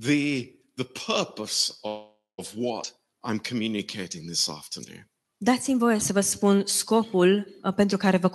the, 0.00 0.52
the 0.76 0.84
purpose 0.84 1.72
of, 1.82 2.02
of 2.38 2.54
what 2.56 2.92
I'm 3.22 3.38
communicating 3.38 4.26
this 4.26 4.48
afternoon. 4.48 5.10
Dați-mi 5.36 5.78
voie 5.78 5.98
să 5.98 6.12
vă 6.12 6.20
spun 6.20 6.66
scopul 6.66 7.58
uh, 7.62 7.74
pentru 7.74 7.96
care 7.96 8.16
vă 8.16 8.28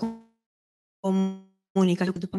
comunic 0.99 1.99
după. 2.01 2.37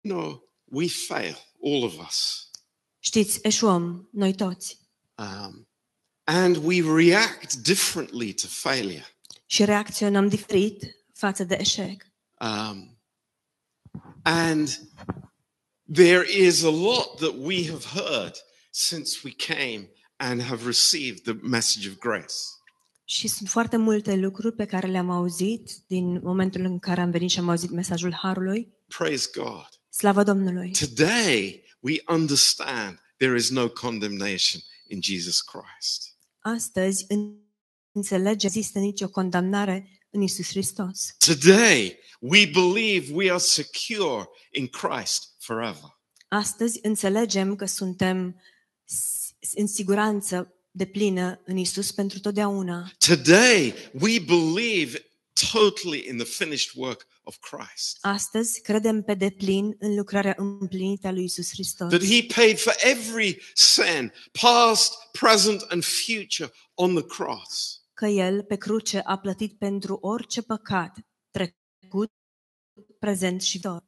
No, 0.00 0.38
we 0.64 0.88
fail, 0.88 1.36
all 1.64 1.82
of 1.82 1.98
us. 2.06 2.50
Știți, 2.98 3.38
eșuăm, 3.42 4.08
noi 4.12 4.34
toți. 4.34 4.80
Um, 5.14 5.68
and 6.24 6.56
we 6.56 6.82
react 6.82 7.54
differently 7.54 8.32
to 8.32 8.46
failure. 8.46 9.06
Și 9.46 9.64
reacționăm 9.64 10.28
diferit 10.28 10.82
față 11.12 11.44
de 11.44 11.56
eșec. 11.60 12.06
Um, 12.40 12.98
and 14.22 14.80
there 15.92 16.24
is 16.46 16.62
a 16.62 16.70
lot 16.70 17.16
that 17.16 17.34
we 17.38 17.66
have 17.70 17.84
heard 17.84 18.34
since 18.70 19.18
we 19.24 19.30
came 19.30 19.88
and 20.16 20.42
have 20.42 20.66
received 20.66 21.22
the 21.22 21.32
message 21.42 21.88
of 21.88 21.98
grace. 21.98 22.34
Și 23.04 23.28
sunt 23.28 23.48
foarte 23.48 23.76
multe 23.76 24.14
lucruri 24.14 24.54
pe 24.54 24.64
care 24.64 24.86
le-am 24.86 25.10
auzit 25.10 25.70
din 25.86 26.20
momentul 26.22 26.60
în 26.64 26.78
care 26.78 27.00
am 27.00 27.10
venit 27.10 27.30
și 27.30 27.38
am 27.38 27.48
auzit 27.48 27.70
mesajul 27.70 28.12
Harului. 28.12 28.72
Praise 28.98 29.28
God. 29.34 29.68
Slavă 29.90 30.22
Domnului! 30.22 30.70
Today, 30.70 31.64
we 31.80 32.02
understand 32.06 32.98
there 33.16 33.36
is 33.36 33.50
no 33.50 33.68
condemnation 33.68 34.60
in 34.88 35.02
Jesus 35.02 35.40
Christ. 35.40 36.16
Astăzi 36.38 37.04
în- 37.08 37.36
înțelege 37.92 38.46
există 38.46 38.78
nicio 38.78 39.08
condamnare 39.08 39.88
în 40.10 40.20
Isus 40.22 40.46
Hristos. 40.48 41.14
Today, 41.26 41.98
we 42.20 42.46
believe 42.46 43.12
we 43.14 43.30
are 43.30 43.38
secure 43.38 44.24
in 44.52 44.66
Christ 44.68 45.33
forever. 45.44 45.98
Astăzi 46.28 46.78
înțelegem 46.82 47.56
că 47.56 47.64
suntem 47.66 48.40
s- 48.84 49.30
în 49.54 49.66
siguranță 49.66 50.54
de 50.70 50.86
plină 50.86 51.40
în 51.44 51.56
Isus 51.56 51.92
pentru 51.92 52.20
totdeauna. 52.20 52.90
Today, 53.06 53.74
we 54.00 54.18
believe 54.20 54.98
totally 55.52 56.06
in 56.08 56.16
the 56.16 56.26
finished 56.26 56.70
work 56.74 57.06
of 57.22 57.36
Christ. 57.38 57.98
Astăzi 58.00 58.60
credem 58.60 59.02
pe 59.02 59.14
deplin 59.14 59.76
în 59.78 59.94
lucrarea 59.94 60.34
împlinită 60.36 61.06
a 61.06 61.12
lui 61.12 61.24
Isus 61.24 61.48
Hristos. 61.50 61.88
That 61.88 62.04
he 62.04 62.26
paid 62.34 62.58
for 62.58 62.74
every 62.78 63.40
sin, 63.54 64.12
past, 64.40 64.94
present, 65.12 65.60
and 65.60 65.84
future, 65.84 66.52
on 66.74 66.94
the 66.94 67.04
cross. 67.04 67.82
Că 67.94 68.06
El 68.06 68.42
pe 68.42 68.56
cruce 68.56 68.98
a 69.04 69.18
plătit 69.18 69.58
pentru 69.58 69.98
orice 70.00 70.42
păcat 70.42 70.96
trecut, 71.30 72.12
prezent 72.98 73.42
și 73.42 73.58
viitor. 73.58 73.82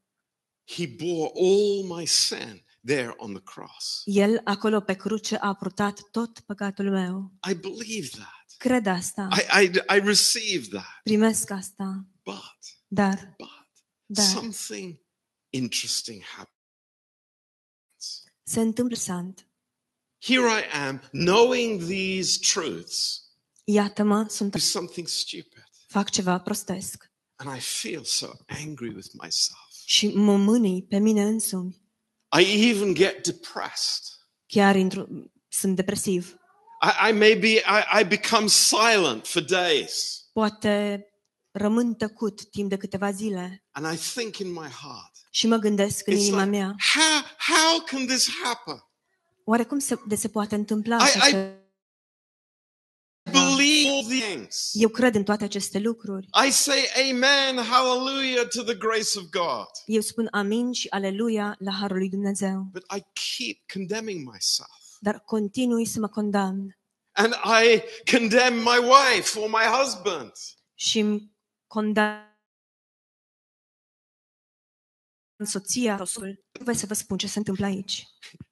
He 0.68 0.87
bore 0.87 1.30
all 1.35 1.99
my 1.99 2.06
sin 2.06 2.64
there 2.87 3.14
on 3.16 3.32
the 3.32 3.42
cross. 3.42 4.02
El 4.04 4.40
acolo 4.44 4.80
pe 4.80 4.94
cruce 4.94 5.37
a 5.37 5.54
purtat 5.54 6.11
tot 6.11 6.40
păcatul 6.40 6.90
meu. 6.90 7.32
I 7.50 7.54
believe 7.54 8.08
that. 8.08 8.44
Cred 8.58 8.87
asta. 8.87 9.28
I, 9.32 9.64
I, 9.66 9.70
I 9.96 10.00
receive 10.00 10.66
that. 10.68 11.00
Primesc 11.02 11.50
asta. 11.50 12.06
But, 12.23 12.58
Dar, 12.87 13.35
but, 13.38 13.49
dar 14.06 14.25
something 14.25 14.99
interesting 15.50 16.23
happens. 16.23 16.54
se 18.42 18.61
întâmplă 18.61 18.96
sant. 18.96 19.49
Here 20.18 20.46
I 20.61 20.62
am, 20.87 21.02
knowing 21.12 21.80
these 21.82 22.38
truths, 22.52 23.20
Iată-mă, 23.64 24.26
sunt 24.28 24.50
do 24.52 24.58
something 24.58 25.08
stupid. 25.08 25.64
fac 25.88 26.11
ceva 26.11 26.40
prostesc. 26.40 27.11
And 27.37 27.56
I 27.56 27.61
feel 27.61 28.04
so 28.04 28.32
angry 28.46 28.94
with 28.94 29.08
myself. 29.12 29.65
Și 29.86 30.08
mă 30.14 30.36
mânii 30.36 30.82
pe 30.82 30.98
mine 30.98 31.22
însumi. 31.22 31.80
I 32.38 32.68
even 32.68 32.94
get 32.94 33.22
depressed. 33.24 34.02
Chiar 34.46 34.76
intru, 34.76 35.32
sunt 35.48 35.76
depresiv. 35.76 36.36
I, 36.82 37.08
I 37.08 37.12
maybe 37.12 37.48
I, 37.48 38.00
I 38.00 38.04
become 38.04 38.46
silent 38.46 39.26
for 39.26 39.42
days. 39.42 40.20
Poate 40.32 41.06
rămân 41.50 41.94
tăcut 41.94 42.50
timp 42.50 42.68
de 42.68 42.76
câteva 42.76 43.10
zile 43.10 43.64
And 43.70 43.94
I 43.94 43.96
think 44.14 44.38
in 44.38 44.52
my 44.52 44.68
heart, 44.68 45.10
și 45.30 45.46
mă 45.46 45.56
gândesc 45.56 46.06
în 46.06 46.14
it's 46.14 46.18
inima 46.18 46.44
like, 46.44 46.56
mea, 46.56 46.74
how, 46.94 47.22
how 47.54 47.80
can 47.80 48.06
this 48.06 48.28
happen? 48.42 48.84
oare 49.44 49.64
cum 49.64 49.78
se, 49.78 49.98
de 50.06 50.14
se 50.14 50.28
poate 50.28 50.54
întâmpla 50.54 50.96
I- 50.96 51.00
așa 51.00 51.28
I- 51.28 51.64
things. 54.08 54.70
Eu 54.72 54.88
cred 54.88 55.14
în 55.14 55.25
toate 55.25 55.44
aceste 55.44 55.78
lucruri. 55.78 56.28
I 56.46 56.50
say 56.50 56.78
amen, 57.10 57.64
hallelujah 57.64 58.48
to 58.48 58.62
the 58.62 58.75
grace 58.75 59.18
of 59.18 59.25
God. 59.30 59.66
Eu 59.86 60.00
spun 60.00 60.28
amin 60.30 60.72
și 60.72 60.86
aleluia 60.90 61.56
la 61.58 61.72
harul 61.72 61.96
lui 61.96 62.08
Dumnezeu. 62.08 62.68
But 62.72 62.84
I 62.96 63.02
keep 63.36 63.58
condemning 63.72 64.30
myself. 64.32 64.68
Dar 65.00 65.20
continui 65.20 65.86
să 65.86 65.98
mă 66.00 66.08
condamn 66.08 66.78
And 67.12 67.34
I 67.34 67.82
condemn 68.10 68.56
my 68.56 68.78
wife 68.78 69.38
or 69.38 69.48
my 69.48 69.78
husband. 69.82 70.32
și 70.75 70.98
îmi 70.98 71.32
condamn 71.66 72.25
soția, 75.44 75.96
soțul. 75.96 76.44
Voi 76.60 76.75
să 76.75 76.86
vă 76.86 76.94
spun 76.94 77.18
ce 77.18 77.26
se 77.26 77.38
întâmplă 77.38 77.66
aici. 77.66 78.06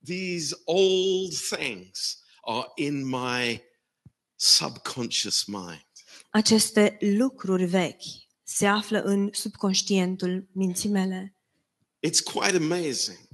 These 0.05 0.55
old 0.65 1.33
things 1.51 2.23
are 2.41 2.67
in 2.75 3.07
my 3.09 3.63
subconscious 4.45 5.45
mind. 5.45 5.87
Aceste 6.31 6.97
lucruri 7.01 7.65
vechi 7.65 8.03
se 8.43 8.67
află 8.67 9.01
în 9.03 9.29
subconștientul 9.33 10.49
minții 10.53 10.89
mele. 10.89 11.37
It's 12.07 12.23
quite 12.33 12.57
amazing. 12.57 13.29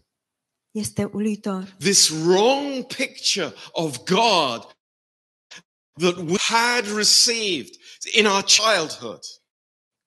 Este 0.71 1.05
uluitor. 1.05 1.76
This 1.79 2.09
wrong 2.09 2.87
picture 2.87 3.55
of 3.71 3.97
God 4.05 4.79
that 5.93 6.17
we 6.17 6.37
had 6.38 6.97
received 6.97 7.75
in 8.12 8.26
our 8.26 8.43
childhood 8.43 9.21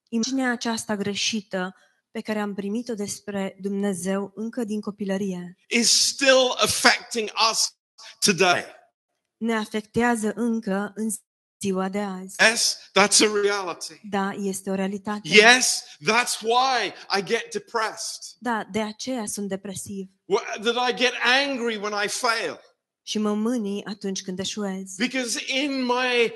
Imaginea 0.08 0.50
aceasta 0.50 0.96
greșită 0.96 1.74
pe 2.10 2.20
care 2.20 2.38
am 2.38 2.54
primit-o 2.54 2.94
despre 2.94 3.56
Dumnezeu 3.60 4.32
încă 4.34 4.64
din 4.64 4.80
copilărie 4.80 5.56
is 5.68 6.06
still 6.06 6.54
affecting 6.56 7.30
us 7.50 7.76
today. 8.18 8.64
Ne 9.36 9.54
afectează 9.54 10.32
încă 10.34 10.92
în 10.94 11.08
ziua 11.60 11.88
de 11.88 11.98
azi. 11.98 12.34
Yes, 12.50 12.76
that's 12.78 13.20
a 13.20 13.40
reality. 13.42 14.00
Da, 14.10 14.32
este 14.32 14.70
o 14.70 14.74
realitate. 14.74 15.28
Yes, 15.28 15.82
that's 16.00 16.40
why 16.42 16.92
I 17.18 17.22
get 17.24 17.52
depressed. 17.52 18.22
Da, 18.38 18.68
de 18.72 18.80
aceea 18.80 19.26
sunt 19.26 19.48
depresiv 19.48 20.06
Wh- 20.26 20.60
That 20.62 20.90
I 20.90 20.94
get 20.94 21.12
angry 21.46 21.76
when 21.76 21.92
I 22.04 22.08
fail. 22.08 22.60
și 23.02 23.18
mă 23.18 23.34
mânii 23.34 23.84
atunci 23.84 24.22
când 24.22 24.38
eșuez. 24.38 24.94
Because 24.96 25.38
in 25.62 25.84
my 25.84 26.34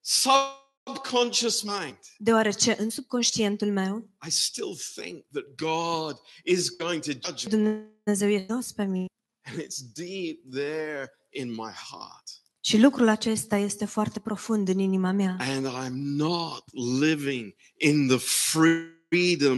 subconscious 0.00 1.62
mind, 1.62 1.98
Deoarece 2.18 2.76
în 2.78 2.90
subconștientul 2.90 3.72
meu 3.72 4.08
I 4.26 4.30
still 4.30 4.76
think 4.94 5.24
that 5.32 5.44
God 5.56 6.16
is 6.44 6.76
going 6.76 7.02
to 7.02 7.10
judge 7.10 7.48
me. 7.56 7.56
Dumnezeu 8.04 8.30
e 8.30 8.38
dos 8.48 8.72
pe 8.72 8.84
mine. 8.84 9.06
And 9.46 9.58
it's 9.60 9.78
deep 9.94 10.38
there 10.52 11.10
in 11.34 11.50
my 11.50 11.72
heart. 11.90 12.42
Și 12.60 12.78
lucrul 12.78 13.08
acesta 13.08 13.56
este 13.56 13.84
foarte 13.84 14.20
profund 14.20 14.68
în 14.68 14.78
inima 14.78 15.10
mea. 15.10 15.36
And 15.40 15.66
I'm 15.66 15.94
not 15.94 16.64
living 17.00 17.54
in 17.76 18.06
the 18.08 18.16
freedom. 18.16 19.54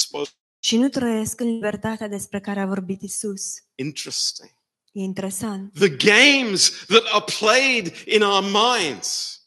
Și 0.59 0.77
nu 0.77 0.89
trăiesc 0.89 1.41
în 1.41 1.47
libertatea 1.47 2.09
despre 2.09 2.41
care 2.41 2.61
a 2.61 2.67
vorbit 2.67 3.03
Isus. 3.03 3.43
Interesting. 3.75 4.51
E 4.93 5.01
interesant. 5.01 5.73
The 5.73 5.89
games 5.89 6.85
that 6.87 7.03
are 7.13 7.25
played 7.39 7.95
in 8.07 8.23
our 8.23 8.45
minds. 8.45 9.41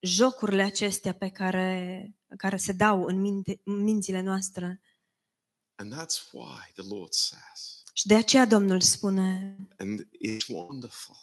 Jocurile 0.00 0.62
acestea 0.62 1.12
pe 1.12 1.28
care, 1.28 2.14
care 2.36 2.56
se 2.56 2.72
dau 2.72 3.04
în, 3.04 3.20
minte, 3.20 3.60
în 3.64 3.82
mințile 3.82 4.20
noastre. 4.20 4.80
And 5.74 5.94
that's 5.94 6.30
why 6.32 6.72
the 6.74 6.86
Lord 6.88 7.12
says, 7.12 7.82
Și 7.92 8.06
de 8.06 8.14
aceea 8.14 8.46
Domnul 8.46 8.80
spune, 8.80 9.56
and 9.78 10.00
it's 10.00 10.46
wonderful. 10.48 11.16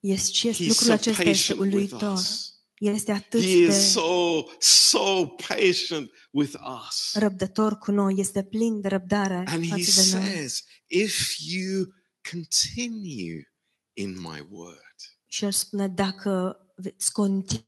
Este, 0.00 0.32
și 0.32 0.48
este, 0.48 0.64
He's 0.64 0.66
lucrul 0.68 0.86
so 0.86 0.92
acesta 0.92 1.22
este 1.22 1.54
patient 1.54 1.58
with 1.60 1.72
uluitor. 1.92 2.12
us. 2.12 2.52
Este 2.78 3.12
atât 3.12 3.40
He 3.40 3.46
de 3.46 3.52
is 3.76 3.90
so, 3.90 4.42
so 4.58 5.26
patient 5.26 6.10
with 6.30 6.54
us. 6.88 7.12
răbdător 7.14 7.78
cu 7.78 7.90
noi, 7.90 8.14
este 8.18 8.42
plin 8.42 8.80
de 8.80 8.88
răbdare 8.88 9.44
And 9.46 9.64
he 9.64 9.68
față 9.68 10.00
de 10.02 10.18
noi. 10.18 10.26
says, 10.30 10.64
if 10.86 11.36
you 11.38 11.84
continue 12.30 13.52
in 13.92 14.10
my 14.20 14.46
word. 14.50 14.96
Și 15.26 15.44
el 15.44 15.52
spune, 15.52 15.88
dacă 15.88 16.56
veți 16.76 17.12
continua, 17.12 17.67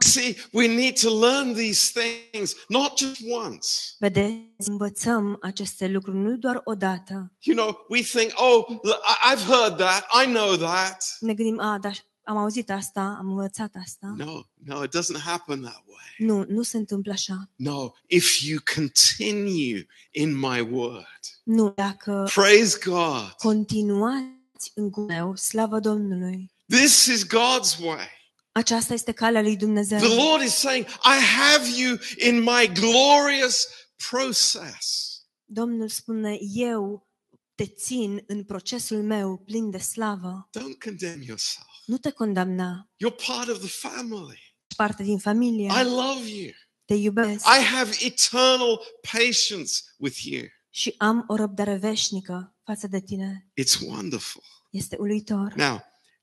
See, 0.00 0.36
we 0.52 0.66
need 0.66 0.98
to 1.00 1.18
learn 1.18 1.54
these 1.54 2.00
things, 2.00 2.54
not 2.68 2.96
just 2.98 3.20
once. 3.30 3.68
vedeți, 3.98 4.68
învățăm 4.68 5.38
aceste 5.40 5.88
lucruri 5.88 6.16
nu 6.16 6.36
doar 6.36 6.60
odată. 6.64 7.32
You 7.40 7.56
know, 7.56 7.86
we 7.88 8.00
think, 8.02 8.30
oh, 8.34 8.66
l- 8.82 8.88
I- 8.88 9.34
I've 9.34 9.44
heard 9.46 9.76
that, 9.76 10.06
I 10.24 10.26
know 10.26 10.56
that. 10.56 11.16
Ne 11.20 11.34
gândim, 11.34 11.60
a, 11.60 11.78
dar 11.80 12.06
am 12.24 12.36
auzit 12.36 12.70
asta, 12.70 13.16
am 13.20 13.28
învățat 13.28 13.74
asta. 13.84 14.14
No, 14.16 14.40
no, 14.64 14.82
it 14.84 14.90
doesn't 14.96 15.22
happen 15.24 15.60
that 15.62 15.82
way. 15.86 15.96
Nu, 16.28 16.44
nu 16.48 16.62
se 16.62 16.76
întâmplă 16.76 17.12
așa. 17.12 17.50
No, 17.56 17.90
if 18.06 18.40
you 18.42 18.58
continue 18.74 19.86
in 20.10 20.38
my 20.38 20.60
word, 20.70 21.18
Nu, 21.42 21.72
dacă 21.76 22.28
praise 22.34 22.78
God. 22.84 23.34
continuați 23.36 24.72
în 24.74 24.90
cuvântul 24.90 25.16
meu, 25.24 25.36
slavă 25.36 25.78
Domnului. 25.80 26.50
This 26.68 27.06
is 27.06 27.26
God's 27.26 27.78
way. 27.84 28.16
Aceasta 28.58 28.94
este 28.94 29.12
calea 29.12 29.42
lui 29.42 29.56
Dumnezeu. 29.56 29.98
The 29.98 30.14
Lord 30.14 30.42
is 30.42 30.52
saying, 30.52 30.86
I 30.86 31.24
have 31.24 31.68
you 31.76 31.98
in 32.16 32.42
my 32.42 32.72
glorious 32.72 33.68
process. 34.10 35.08
Domnul 35.44 35.88
spune, 35.88 36.38
eu 36.54 37.08
te 37.54 37.66
țin 37.66 38.24
în 38.26 38.44
procesul 38.44 39.02
meu 39.02 39.36
plin 39.36 39.70
de 39.70 39.78
slavă. 39.78 40.48
Don't 40.58 40.84
condemn 40.84 41.22
yourself. 41.22 41.66
Nu 41.86 41.98
te 41.98 42.10
condamna. 42.10 42.90
You're 43.04 43.26
part 43.26 43.48
of 43.48 43.58
the 43.58 43.68
family. 43.68 44.38
Ești 44.66 44.74
parte 44.76 45.02
din 45.02 45.18
familie. 45.18 45.66
I 45.80 45.84
love 45.84 46.28
you. 46.28 46.50
Te 46.84 46.94
iubesc. 46.94 47.44
I 47.44 47.64
have 47.64 47.96
eternal 48.00 48.80
patience 49.12 49.72
with 49.96 50.16
you. 50.24 50.42
Și 50.70 50.94
am 50.96 51.24
o 51.26 51.34
răbdare 51.34 51.76
veșnică 51.76 52.56
față 52.64 52.86
de 52.86 53.00
tine. 53.00 53.50
It's 53.60 53.80
wonderful. 53.86 54.42
Este 54.70 54.96
uluitor. 54.98 55.52
Now, 55.56 55.80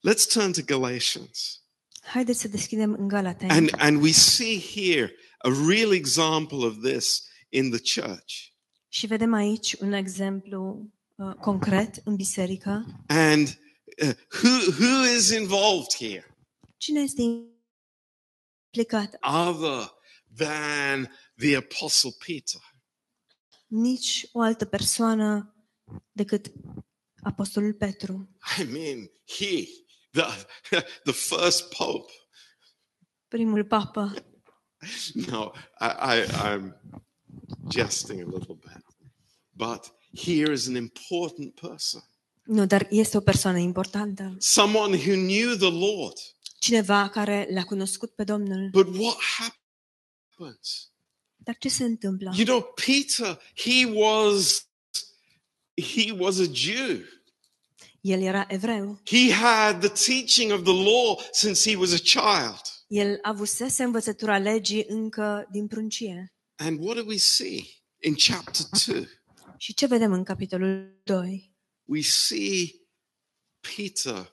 let's 0.08 0.26
turn 0.32 0.52
to 0.52 0.60
Galatians. 0.64 1.60
Haideți 2.06 2.40
să 2.40 2.48
deschidem 2.48 2.92
în 2.92 3.08
Galateni. 3.08 3.50
And, 3.50 3.70
and 3.78 4.02
we 4.02 4.10
see 4.10 4.60
here 4.60 5.14
a 5.38 5.48
real 5.68 5.92
example 5.92 6.58
of 6.58 6.76
this 6.82 7.28
in 7.48 7.70
the 7.70 8.00
church. 8.00 8.34
Și 8.88 9.06
vedem 9.06 9.32
aici 9.32 9.72
un 9.72 9.92
exemplu 9.92 10.90
uh, 11.14 11.34
concret 11.34 12.00
în 12.04 12.16
biserică. 12.16 12.84
And 13.06 13.58
uh, 14.02 14.14
who, 14.42 14.48
who 14.78 15.16
is 15.16 15.30
involved 15.30 15.94
here? 15.98 16.36
Cine 16.76 17.00
este 17.00 17.22
implicat? 17.22 19.18
Other 19.48 19.94
than 20.36 21.10
the 21.36 21.56
Apostle 21.56 22.10
Peter. 22.26 22.60
Nici 23.66 24.26
o 24.32 24.40
altă 24.40 24.64
persoană 24.64 25.54
decât 26.12 26.52
Apostolul 27.22 27.74
Petru. 27.74 28.36
I 28.60 28.64
mean, 28.64 29.10
he, 29.38 29.64
the, 30.16 30.26
the 31.04 31.12
first 31.12 31.68
pope. 31.74 32.10
Primul 33.28 33.64
papă. 33.64 34.14
No, 35.14 35.52
I, 35.80 35.86
I, 35.86 36.26
I'm 36.26 36.74
jesting 37.68 38.20
a 38.20 38.24
little 38.24 38.54
bit. 38.54 38.84
But 39.52 39.92
here 40.12 40.52
is 40.52 40.66
an 40.66 40.74
important 40.74 41.54
person. 41.54 42.02
Nu, 42.44 42.66
dar 42.66 42.86
este 42.90 43.16
o 43.16 43.20
persoană 43.20 43.58
importantă. 43.58 44.36
Someone 44.38 44.96
who 44.96 45.14
knew 45.14 45.56
the 45.56 45.70
Lord. 45.70 46.18
Cineva 46.58 47.08
care 47.08 47.48
l-a 47.50 47.64
cunoscut 47.64 48.14
pe 48.14 48.24
Domnul. 48.24 48.68
But 48.70 48.86
what 48.96 49.16
happens? 49.38 50.90
Dar 51.36 51.56
ce 51.58 51.68
se 51.68 51.84
întâmplă? 51.84 52.32
You 52.36 52.44
know, 52.44 52.62
Peter, 52.62 53.40
he 53.54 53.86
was 53.86 54.68
he 55.94 56.12
was 56.12 56.38
a 56.38 56.52
Jew. 56.52 57.04
El 58.06 58.22
era 58.22 58.46
evreu. 58.48 59.00
He 59.04 59.32
had 59.32 59.80
the 59.80 60.14
teaching 60.14 60.52
of 60.52 60.62
the 60.62 60.72
law 60.72 61.18
since 61.32 61.70
he 61.70 61.76
was 61.76 61.92
a 61.92 61.98
child. 61.98 62.60
El 62.86 63.18
avusese 63.22 63.82
învățătura 63.82 64.38
legii 64.38 64.84
încă 64.88 65.48
din 65.50 65.66
pruncie. 65.66 66.32
And 66.56 66.78
what 66.84 66.96
do 66.96 67.04
we 67.06 67.16
see 67.16 67.64
in 68.00 68.14
chapter 68.14 68.66
2? 68.86 69.08
Și 69.56 69.74
ce 69.74 69.86
vedem 69.86 70.12
în 70.12 70.24
capitolul 70.24 71.00
2? 71.04 71.54
We 71.84 72.00
see 72.02 72.74
Peter 73.76 74.32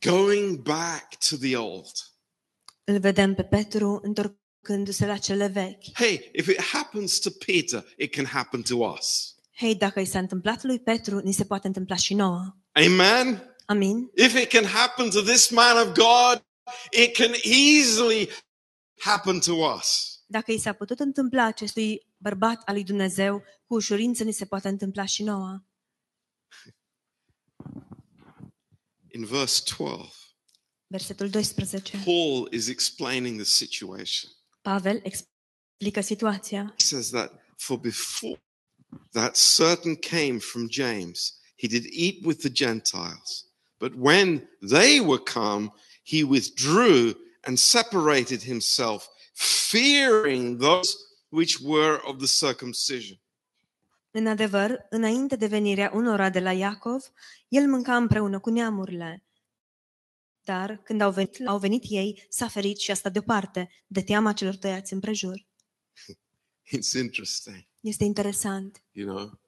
going 0.00 0.62
back 0.62 1.28
to 1.28 1.36
the 1.36 1.56
old. 1.56 1.92
Îl 2.84 2.98
vedem 2.98 3.34
pe 3.34 3.44
Petru 3.44 4.00
întorcându-se 4.02 5.06
la 5.06 5.16
cele 5.16 5.46
vechi. 5.46 5.84
Hey, 5.94 6.30
if 6.32 6.46
it 6.46 6.60
happens 6.60 7.18
to 7.18 7.30
Peter, 7.30 7.84
it 7.98 8.14
can 8.14 8.24
happen 8.24 8.62
to 8.62 8.76
us. 8.76 9.34
Hei, 9.56 9.74
dacă 9.74 10.00
i 10.00 10.04
s-a 10.04 10.18
întâmplat 10.18 10.62
lui 10.62 10.80
Petru, 10.80 11.18
ni 11.18 11.32
se 11.32 11.44
poate 11.44 11.66
întâmpla 11.66 11.96
și 11.96 12.14
nouă. 12.14 12.56
Amen? 12.76 13.54
Amin? 13.66 14.10
If 14.14 14.34
it 14.34 14.50
can 14.50 14.64
happen 14.64 15.10
to 15.10 15.22
this 15.22 15.50
man 15.50 15.76
of 15.76 15.94
God, 15.94 16.42
it 16.92 17.14
can 17.14 17.34
easily 17.44 18.28
happen 19.00 19.40
to 19.40 19.52
us. 19.52 20.20
Dacă 20.26 20.52
i 20.52 20.58
s-a 20.58 20.72
putut 20.72 21.00
întâmpla 21.00 21.44
acestui 21.44 22.06
bărbat 22.16 22.62
al 22.64 22.74
lui 22.74 22.84
Dumnezeu, 22.84 23.42
cu 23.66 23.74
ușurință 23.74 24.24
ni 24.24 24.32
se 24.32 24.44
poate 24.44 24.68
întâmpla 24.68 25.04
și 25.04 25.22
nouă. 25.22 25.62
In 29.08 29.24
verse 29.24 29.62
12, 29.76 30.10
Versetul 30.86 31.30
12. 31.30 32.02
Paul 32.04 32.48
is 32.52 32.68
explaining 32.68 33.36
the 33.36 33.44
situation. 33.44 34.30
Pavel 34.62 35.00
explică 35.02 36.00
situația. 36.00 36.74
He 36.78 36.84
says 36.84 37.08
that 37.08 37.32
for 37.56 37.78
before 37.78 38.42
that 39.12 39.36
certain 39.56 39.96
came 39.96 40.38
from 40.38 40.68
James, 40.70 41.35
he 41.56 41.68
did 41.68 41.84
eat 41.90 42.24
with 42.24 42.40
the 42.40 42.50
Gentiles. 42.50 43.46
But 43.78 43.92
when 43.94 44.48
they 44.60 45.00
were 45.00 45.22
come, 45.22 45.72
he 46.02 46.24
withdrew 46.24 47.14
and 47.42 47.58
separated 47.58 48.42
himself, 48.42 49.08
fearing 49.34 50.58
those 50.58 50.96
which 51.30 51.60
were 51.60 52.00
of 52.06 52.18
the 52.18 52.26
circumcision. 52.26 53.20
În 54.10 54.26
adevăr, 54.26 54.86
înainte 54.90 55.36
de 55.36 55.46
venirea 55.46 55.90
unora 55.94 56.30
de 56.30 56.40
la 56.40 56.52
Iacov, 56.52 57.02
el 57.48 57.68
mânca 57.68 57.96
împreună 57.96 58.40
cu 58.40 58.50
neamurile. 58.50 59.24
Dar 60.44 60.76
când 60.84 61.00
au 61.00 61.10
venit, 61.10 61.46
au 61.46 61.58
venit 61.58 61.82
ei, 61.88 62.26
s-a 62.28 62.48
ferit 62.48 62.78
și 62.78 62.90
a 62.90 62.94
stat 62.94 63.12
deoparte, 63.12 63.70
de 63.86 64.02
teama 64.02 64.32
celor 64.32 64.56
tăiați 64.56 64.92
împrejur. 64.92 65.46
It's 66.76 66.92
interesting. 66.98 67.66
Este 67.80 68.04
interesant. 68.04 68.82
You 68.92 69.08
know, 69.08 69.40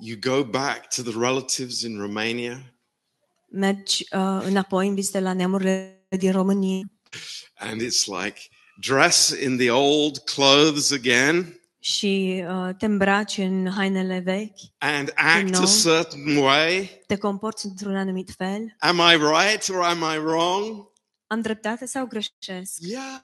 you 0.00 0.16
go 0.16 0.44
back 0.44 0.88
to 0.88 1.02
the 1.02 1.12
relatives 1.18 1.82
in 1.82 1.98
Romania, 1.98 2.74
Mergi 3.48 4.06
uh, 4.12 4.40
înapoi 4.42 4.88
în 4.88 4.94
vizite 4.94 5.20
la 5.20 5.32
neamurile 5.32 6.06
din 6.08 6.32
România 6.32 6.90
and 7.54 7.80
it's 7.80 8.06
like 8.06 8.48
dress 8.80 9.30
in 9.30 9.56
the 9.56 9.70
old 9.70 10.18
clothes 10.18 10.90
again 10.90 11.60
și 11.82 12.44
uh, 12.48 12.74
te 12.78 12.86
îmbraci 12.86 13.36
în 13.36 13.70
hainele 13.70 14.18
vechi, 14.18 14.58
and 14.78 15.12
act 15.14 15.54
a 15.54 15.58
know. 15.58 15.66
certain 15.82 16.36
way. 16.36 17.02
te 17.06 17.16
comporți 17.16 17.66
într-un 17.66 17.96
anumit 17.96 18.30
fel. 18.30 18.76
Am 18.78 18.96
I 18.98 19.16
right 19.16 19.68
or 19.68 19.82
am 19.82 19.98
I 20.14 20.18
wrong? 20.18 20.88
Am 21.26 21.40
dreptate 21.40 21.86
sau 21.86 22.06
greșesc? 22.06 22.78
Yeah, 22.78 23.20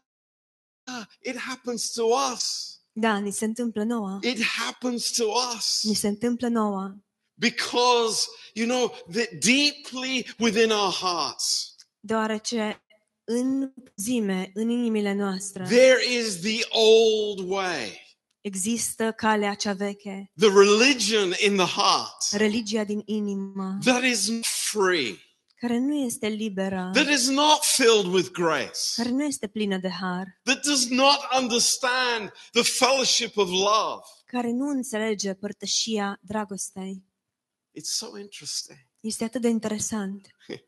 it 1.20 1.38
happens 1.38 1.90
to 1.92 2.02
us. 2.32 2.75
Da, 2.98 3.18
ni 3.18 3.32
se 3.32 3.44
întâmplă 3.44 3.84
nouă. 3.84 4.18
It 4.22 4.42
happens 4.42 5.10
to 5.10 5.24
us. 5.56 5.80
Ni 5.82 5.94
se 5.94 6.08
întâmplă 6.08 6.48
nouă. 6.48 6.94
because, 7.38 8.26
you 8.54 8.66
know, 8.66 8.88
that 9.12 9.28
deeply 9.40 10.26
within 10.38 10.70
our 10.72 10.90
hearts, 10.92 11.74
Deoarece 12.00 12.84
în 13.24 13.72
zime, 13.96 14.50
în 14.54 14.68
inimile 14.68 15.12
noastre, 15.14 15.64
there 15.64 15.98
is 16.18 16.40
the 16.40 16.66
old 16.70 17.50
way, 17.50 18.16
există 18.40 19.12
calea 19.12 19.54
cea 19.54 19.72
veche, 19.72 20.30
the 20.38 20.48
religion 20.48 21.34
in 21.44 21.56
the 21.56 21.80
heart. 21.80 22.16
Religia 22.30 22.84
din 22.84 23.02
inimă, 23.04 23.78
that 23.84 24.02
is 24.04 24.30
free, 24.42 25.16
care 25.66 25.78
nu 25.78 25.94
este 25.94 26.26
liberă, 26.26 26.90
that 26.92 27.08
is 27.08 27.28
not 27.28 27.64
filled 27.64 28.06
with 28.06 28.30
grace, 28.30 28.80
care 28.96 29.08
nu 29.08 29.24
este 29.24 29.46
plină 29.46 29.78
de 29.78 29.88
har, 29.88 30.40
that 30.42 30.64
does 30.64 30.88
not 30.88 31.18
understand 31.40 32.32
the 32.52 32.62
fellowship 32.62 33.36
of 33.36 33.48
love. 33.48 34.00
care 34.24 34.50
nu 34.50 34.68
înțelege 34.68 35.34
părtășia 35.34 36.18
dragostei. 36.22 37.04
It's 37.78 37.90
so 37.90 38.18
interesting. 38.18 38.78
Este 39.00 39.24
atât 39.24 39.40
de 39.40 39.48
interesant. 39.48 40.26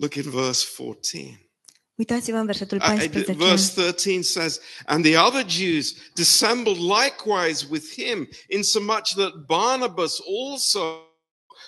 Look 0.00 0.14
in 0.14 0.30
verse 0.30 0.66
14. 0.76 1.48
Uitați-vă 1.94 2.36
în 2.36 2.46
versetul 2.46 2.76
Uh, 2.76 2.82
uh, 2.82 2.88
14. 2.88 3.32
verse 3.32 3.72
13 3.72 4.22
says, 4.22 4.60
And 4.86 5.04
the 5.04 5.18
other 5.18 5.48
Jews 5.48 5.94
dissembled 6.14 6.76
likewise 6.76 7.66
with 7.70 7.92
him, 7.92 8.28
insomuch 8.48 9.14
that 9.14 9.32
Barnabas 9.46 10.20
also 10.20 11.13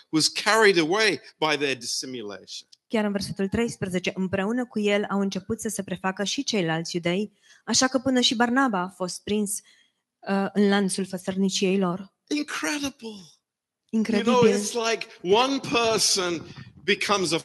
was 0.09 0.29
carried 0.29 0.79
away 0.79 1.21
by 1.39 1.57
their 1.57 1.77
dissimulation. 1.77 2.69
Chiar 2.89 3.05
în 3.05 3.13
versetul 3.13 3.49
13, 3.49 4.13
împreună 4.15 4.67
cu 4.67 4.79
el 4.81 5.05
au 5.11 5.21
început 5.21 5.61
să 5.61 5.69
se 5.69 5.83
prefacă 5.83 6.25
și 6.25 6.45
ceilalți 6.45 6.95
iudei, 6.97 7.33
așa 7.65 7.87
că 7.89 7.99
până 7.99 8.21
și 8.21 8.35
Barnaba 8.35 8.81
a 8.81 8.89
fost 8.89 9.23
prins 9.23 9.59
uh, 10.29 10.47
în 10.53 10.69
lanțul 10.69 11.07
făsărniciei 11.07 11.79
lor. 11.79 12.15
Incredible. 12.29 13.09
You 13.09 13.25
Incredibil. 13.91 14.33
know, 14.33 14.49
it's 14.49 14.73
like 14.91 15.07
one 15.23 15.59
person 15.71 16.43
becomes 16.85 17.33
a 17.33 17.41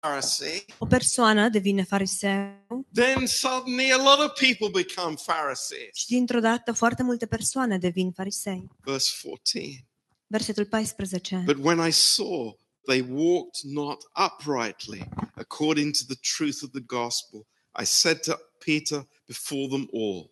Pharisee, 0.00 0.64
O 0.78 0.86
persoană 0.86 1.48
devine 1.48 1.82
fariseu 1.82 2.86
then 2.92 3.26
suddenly 3.26 3.92
a 3.92 3.96
lot 3.96 4.18
of 4.18 4.38
people 4.38 4.82
become 4.82 5.14
Pharisees. 5.26 5.94
și 5.94 6.06
dintr-o 6.06 6.40
dată 6.40 6.72
foarte 6.72 7.02
multe 7.02 7.26
persoane 7.26 7.78
devin 7.78 8.12
farisei. 8.12 8.68
Verse 8.84 9.10
14. 9.22 9.86
Versetul 10.32 10.64
14. 10.64 11.44
But 11.44 11.58
when 11.58 11.78
I 11.78 11.90
saw 11.90 12.54
they 12.86 13.02
walked 13.02 13.64
not 13.64 14.02
uprightly 14.16 15.02
according 15.36 15.92
to 15.92 16.06
the 16.06 16.16
truth 16.22 16.62
of 16.62 16.72
the 16.72 16.80
gospel, 16.80 17.46
I 17.74 17.84
said 17.84 18.22
to 18.24 18.38
Peter 18.60 19.04
before 19.26 19.68
them 19.68 19.88
all, 19.92 20.30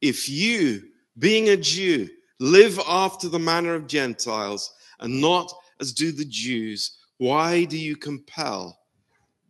If 0.00 0.28
you, 0.28 0.82
being 1.18 1.48
a 1.48 1.56
Jew, 1.56 2.08
live 2.40 2.78
after 2.88 3.28
the 3.28 3.38
manner 3.38 3.74
of 3.74 3.86
Gentiles 3.86 4.72
and 5.00 5.20
not 5.20 5.52
as 5.80 5.92
do 5.92 6.12
the 6.12 6.24
Jews, 6.24 6.96
why 7.18 7.64
do 7.64 7.76
you 7.76 7.96
compel 7.96 8.78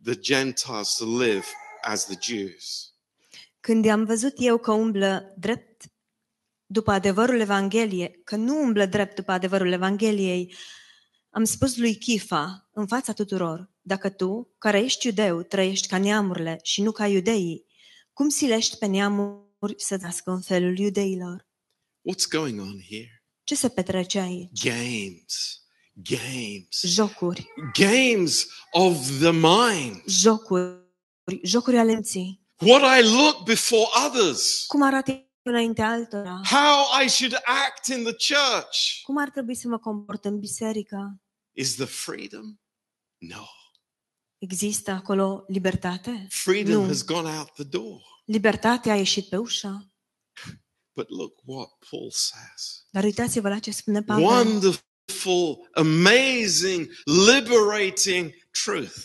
the 0.03 0.15
Gentiles 0.15 0.97
to 0.97 1.05
live 1.05 1.47
as 1.85 2.05
the 2.05 2.17
Jews? 2.19 2.91
Când 3.59 3.85
am 3.85 4.05
văzut 4.05 4.33
eu 4.37 4.57
că 4.57 4.71
umblă 4.71 5.33
drept 5.37 5.85
după 6.73 6.91
adevărul 6.91 7.39
Evanghelie, 7.39 8.21
că 8.23 8.35
nu 8.35 8.61
umblă 8.61 8.85
drept 8.85 9.15
după 9.15 9.31
adevărul 9.31 9.71
Evangheliei, 9.71 10.55
am 11.29 11.43
spus 11.43 11.77
lui 11.77 11.95
Chifa, 11.95 12.69
în 12.73 12.87
fața 12.87 13.13
tuturor, 13.13 13.71
dacă 13.81 14.09
tu, 14.09 14.53
care 14.57 14.79
ești 14.79 15.05
iudeu, 15.07 15.41
trăiești 15.41 15.87
ca 15.87 15.97
neamurile 15.97 16.59
și 16.63 16.81
nu 16.81 16.91
ca 16.91 17.07
iudeii, 17.07 17.65
cum 18.13 18.29
silești 18.29 18.77
pe 18.77 18.85
neamuri 18.85 19.73
să 19.77 19.97
nască 20.01 20.31
în 20.31 20.41
felul 20.41 20.77
iudeilor? 20.77 21.47
What's 22.11 22.27
going 22.29 22.59
on 22.59 22.79
here? 22.89 23.23
Ce 23.43 23.55
se 23.55 23.69
petrece 23.69 24.19
aici? 24.19 24.63
Games, 24.63 25.63
games, 25.93 26.81
Jocuri, 26.81 27.47
games 27.79 28.47
of 28.71 29.07
the 29.19 29.31
mind. 29.31 30.03
jocuri, 30.07 30.81
jocuri 31.43 31.77
ale 31.77 31.93
minții. 31.93 32.41
what 32.61 32.99
I 32.99 33.03
look 33.03 33.43
before 33.43 33.85
others, 34.07 34.65
Cum 34.67 34.83
arată 34.83 35.27
înaintea 35.43 35.89
altora? 35.89 36.41
how 36.49 37.01
I 37.05 37.09
should 37.09 37.33
act 37.43 37.85
in 37.87 38.03
the 38.03 38.11
church. 38.33 39.01
Cum 39.03 39.17
ar 39.17 39.29
trebui 39.29 39.55
să 39.55 39.67
mă 39.67 39.77
comport 39.79 40.25
în 40.25 40.39
biserică? 40.39 41.21
Is 41.51 41.75
the 41.75 41.85
freedom? 41.85 42.59
No. 43.17 43.45
Există 44.37 44.91
acolo 44.91 45.43
libertate? 45.47 46.27
Freedom 46.29 46.81
No. 46.81 46.87
has 46.87 47.05
gone 47.05 47.37
out 47.37 47.51
the 47.53 47.63
door. 47.63 48.01
Libertatea 48.25 48.93
a 48.93 48.95
ieșit 48.95 49.29
pe 49.29 49.37
ușă. 49.37 49.91
But 50.95 51.09
look 51.09 51.39
what 51.45 51.69
Paul 51.89 52.11
says. 52.11 52.85
Dar 52.89 53.03
uitați-vă 53.03 53.49
la 53.49 53.59
ce 53.59 53.71
spune 53.71 54.01
Pavel. 54.03 54.23
Wonderful, 54.23 55.69
amazing, 55.73 56.87
liberating 57.27 58.33
truth. 58.63 58.95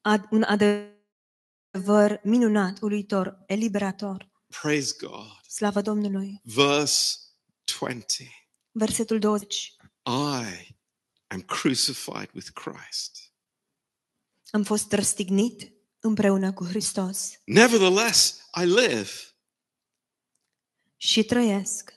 Ad- 0.00 0.28
un 0.30 0.42
adevăr 0.42 2.20
minunat, 2.22 2.80
uluitor, 2.80 3.42
eliberator. 3.46 4.28
Praise 4.48 4.94
God. 5.00 5.40
Slavă 5.48 5.80
Domnului. 5.80 6.40
Verse 6.42 7.16
20 7.80 8.28
Versetul 8.72 9.18
20. 9.18 9.76
I 10.06 10.76
am 11.26 11.40
crucified 11.40 12.30
with 12.34 12.48
Christ. 12.52 13.32
Am 14.50 14.62
fost 14.62 14.92
răstignit 14.92 15.72
împreună 16.00 16.52
cu 16.52 16.64
Hristos 16.64 17.30
Nevertheless, 17.44 18.48
I 18.62 18.64
live. 18.64 19.10
și 20.96 21.22
trăiesc. 21.24 21.92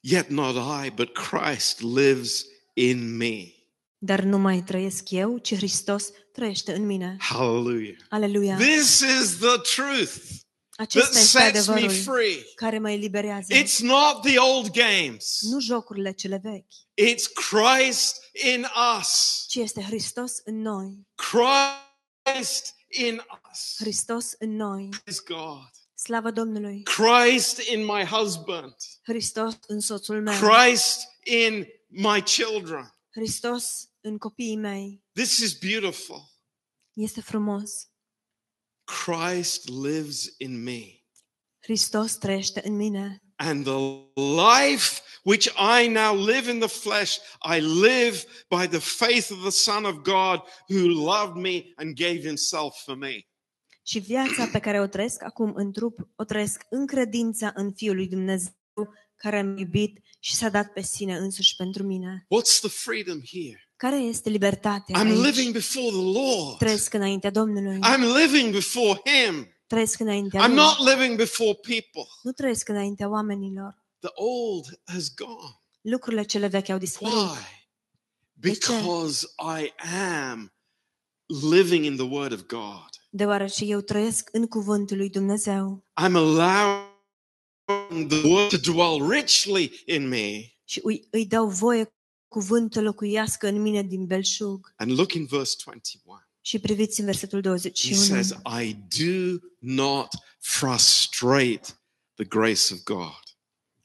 Yet 0.00 0.28
not 0.28 0.84
I, 0.84 0.90
but 0.90 1.12
Christ 1.12 1.80
lives 1.80 2.44
in 2.74 3.16
me. 3.16 3.50
Dar 3.98 4.20
nu 4.20 4.38
mai 4.38 4.62
trăiesc 4.62 5.10
eu, 5.10 5.38
ci 5.38 5.54
Hristos 5.54 6.10
trăiește 6.32 6.74
în 6.74 6.86
mine. 6.86 7.16
Hallelujah. 7.18 7.96
Aleluia! 8.08 8.56
This 8.56 9.00
is 9.00 9.36
the 9.38 9.58
truth 9.74 10.12
that 10.12 10.45
Acesta 10.76 11.18
este 11.18 11.38
sets 11.38 11.66
me 11.66 11.72
adevărul 11.72 12.02
free. 12.02 12.44
care 12.54 12.78
mă 12.78 12.90
eliberează. 12.90 13.54
It's 13.54 13.78
not 13.78 14.22
the 14.22 14.38
old 14.38 14.70
games, 14.70 15.38
Nu 15.40 15.60
jocurile 15.60 16.12
cele 16.12 16.40
vechi, 16.42 16.72
it's 17.10 17.32
Christ 17.50 18.22
in 18.54 18.66
us. 18.98 19.44
ci 19.48 19.54
este 19.54 19.82
Hristos 19.82 20.32
în 20.44 20.60
noi. 20.60 21.06
Christ 22.24 22.74
in 22.88 23.22
us. 23.50 23.74
Hristos 23.76 24.32
în 24.38 24.56
noi. 24.56 24.88
Praise 25.04 25.22
God. 25.26 25.70
Slavă 25.94 26.30
Domnului! 26.30 26.82
Christ 26.82 27.58
in 27.58 27.84
my 27.84 28.04
husband. 28.04 28.74
Hristos 29.02 29.54
în 29.66 29.80
soțul 29.80 30.22
meu. 30.22 30.38
Christ 30.38 31.00
in 31.24 31.66
my 31.86 32.22
children. 32.22 32.94
Hristos 33.10 33.88
în 34.00 34.18
copiii 34.18 34.56
mei. 34.56 35.04
This 35.12 35.38
is 35.38 35.52
beautiful. 35.58 36.30
Este 36.92 37.20
frumos. 37.20 37.70
Christ 38.86 39.68
lives 39.68 40.34
in 40.38 40.62
me. 40.62 40.82
Hristos 41.58 42.16
trăiește 42.16 42.60
în 42.64 42.76
mine. 42.76 43.20
And 43.36 43.64
the 43.64 43.78
life 44.14 45.00
which 45.22 45.46
I 45.58 45.88
now 45.88 46.14
live 46.14 46.50
in 46.50 46.58
the 46.58 46.68
flesh, 46.68 47.18
I 47.42 47.60
live 47.60 48.24
by 48.48 48.66
the 48.68 48.78
faith 48.78 49.30
of 49.30 49.40
the 49.40 49.50
Son 49.50 49.84
of 49.84 49.94
God 49.94 50.40
who 50.68 50.86
loved 50.86 51.36
me 51.36 51.72
and 51.76 51.96
gave 51.96 52.20
himself 52.20 52.82
for 52.84 52.96
me. 52.96 53.26
Și 53.82 53.98
viața 53.98 54.46
pe 54.52 54.58
care 54.58 54.80
o 54.80 54.86
trăiesc 54.86 55.22
acum 55.22 55.52
în 55.54 55.72
trup, 55.72 55.98
o 56.16 56.24
trăiesc 56.24 56.66
în 56.70 56.86
credința 56.86 57.52
în 57.54 57.72
Fiul 57.72 57.94
lui 57.94 58.08
Dumnezeu 58.08 58.52
care 59.16 59.42
m-a 59.42 59.58
iubit 59.58 59.98
și 60.18 60.34
s-a 60.34 60.48
dat 60.48 60.72
pe 60.72 60.82
sine 60.82 61.16
însuși 61.16 61.56
pentru 61.56 61.82
mine. 61.82 62.26
What's 62.34 62.60
the 62.60 62.68
freedom 62.68 63.20
here? 63.20 63.65
Care 63.76 63.96
este 63.96 64.28
libertatea 64.28 65.02
I'm 65.02 65.06
aici? 65.06 65.24
living 65.24 65.52
before 65.52 65.86
the 65.86 66.20
Lord. 66.20 66.58
Trăiesc 66.58 66.94
înaintea 66.94 67.30
Domnului. 67.30 67.78
I'm 67.78 68.16
living 68.22 68.52
before 68.52 69.00
him. 69.04 69.48
Trăiesc 69.66 70.00
înaintea 70.00 70.44
I'm 70.44 70.46
Lui. 70.46 70.54
not 70.56 70.78
living 70.78 71.16
before 71.16 71.54
people. 71.54 72.06
Nu 72.22 72.32
trăiesc 72.32 72.68
înaintea 72.68 73.08
oamenilor. 73.08 73.84
The 73.98 74.10
old 74.14 74.80
has 74.84 75.14
gone. 75.14 75.60
Lucrurile 75.80 76.22
cele 76.24 76.46
vechi 76.46 76.68
au 76.68 76.78
dispărut. 76.78 77.14
Why? 77.14 77.68
Because 78.32 79.26
I 79.60 79.72
am 80.30 80.52
living 81.50 81.84
in 81.84 81.96
the 81.96 82.04
Word 82.06 82.32
of 82.32 82.40
God. 82.46 82.88
Deoarece 83.10 83.64
eu 83.64 83.80
trăiesc 83.80 84.28
în 84.32 84.46
cuvântul 84.46 84.96
lui 84.96 85.10
Dumnezeu. 85.10 85.84
I'm 86.02 86.14
allowing 86.14 88.08
the 88.08 88.28
word 88.28 88.48
to 88.48 88.72
dwell 88.72 89.10
richly 89.10 89.82
in 89.86 90.08
me. 90.08 90.40
și 90.64 90.80
îi, 90.82 91.06
îi 91.10 91.26
dau 91.26 91.48
voie 91.48 91.90
cuvânt 92.36 92.72
să 92.72 92.80
locuiască 92.80 93.46
în 93.46 93.62
mine 93.62 93.82
din 93.82 94.06
belșug. 94.06 94.72
And 94.76 94.90
look 94.96 95.12
in 95.12 95.26
verse 95.26 95.54
21. 95.64 96.20
Și 96.40 96.58
priviți 96.58 97.00
în 97.00 97.06
versetul 97.06 97.38
He 97.38 97.48
21. 97.48 98.00
says, 98.00 98.30
I 98.62 98.76
do 99.04 99.36
not 99.58 100.08
frustrate 100.38 101.66
the 102.14 102.24
grace 102.24 102.72
of 102.72 102.82
God. 102.84 103.22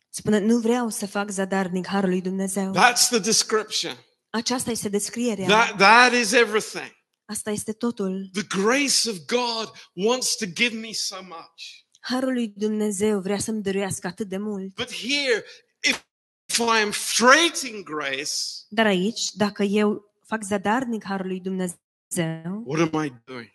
Spune, 0.10 0.40
nu 0.40 0.58
vreau 0.58 0.90
să 0.90 1.08
fac 1.08 1.30
zadarnic 1.30 1.88
harul 1.88 2.10
lui 2.10 2.22
Dumnezeu. 2.22 2.74
That's 2.74 3.08
the 3.10 3.20
description. 3.20 3.98
Aceasta 4.30 4.72
este 4.72 4.90
descrierea. 4.90 5.48
That, 5.48 5.78
that 5.78 6.14
is 6.14 6.32
everything. 6.32 6.92
Asta 7.26 7.52
este 7.52 7.72
totul. 7.72 8.30
The 8.34 8.62
grace 8.62 9.10
of 9.10 9.18
God 9.26 9.72
wants 9.94 10.36
to 10.36 10.46
give 10.46 10.76
me 10.76 10.92
so 10.92 11.18
much. 11.22 11.62
Harul 12.00 12.34
lui 12.34 12.54
Dumnezeu 12.56 13.20
vrea 13.20 13.40
să-mi 13.40 13.62
dăruiască 13.62 14.08
atât 14.08 14.28
de 14.28 14.38
mult. 14.38 14.74
But 14.74 14.92
here, 14.92 15.44
if, 15.90 16.04
if 16.52 16.60
I 16.60 16.82
am 16.82 16.92
frustrating 16.92 17.84
grace, 17.84 18.66
Dar 18.70 18.86
aici, 18.86 19.32
dacă 19.34 19.64
eu 19.64 20.14
fac 20.26 20.44
zadarnic 20.44 21.04
harul 21.04 21.28
lui 21.28 21.40
Dumnezeu, 21.40 22.64
what 22.66 22.94
am 22.94 23.04
I 23.04 23.14
doing? 23.26 23.52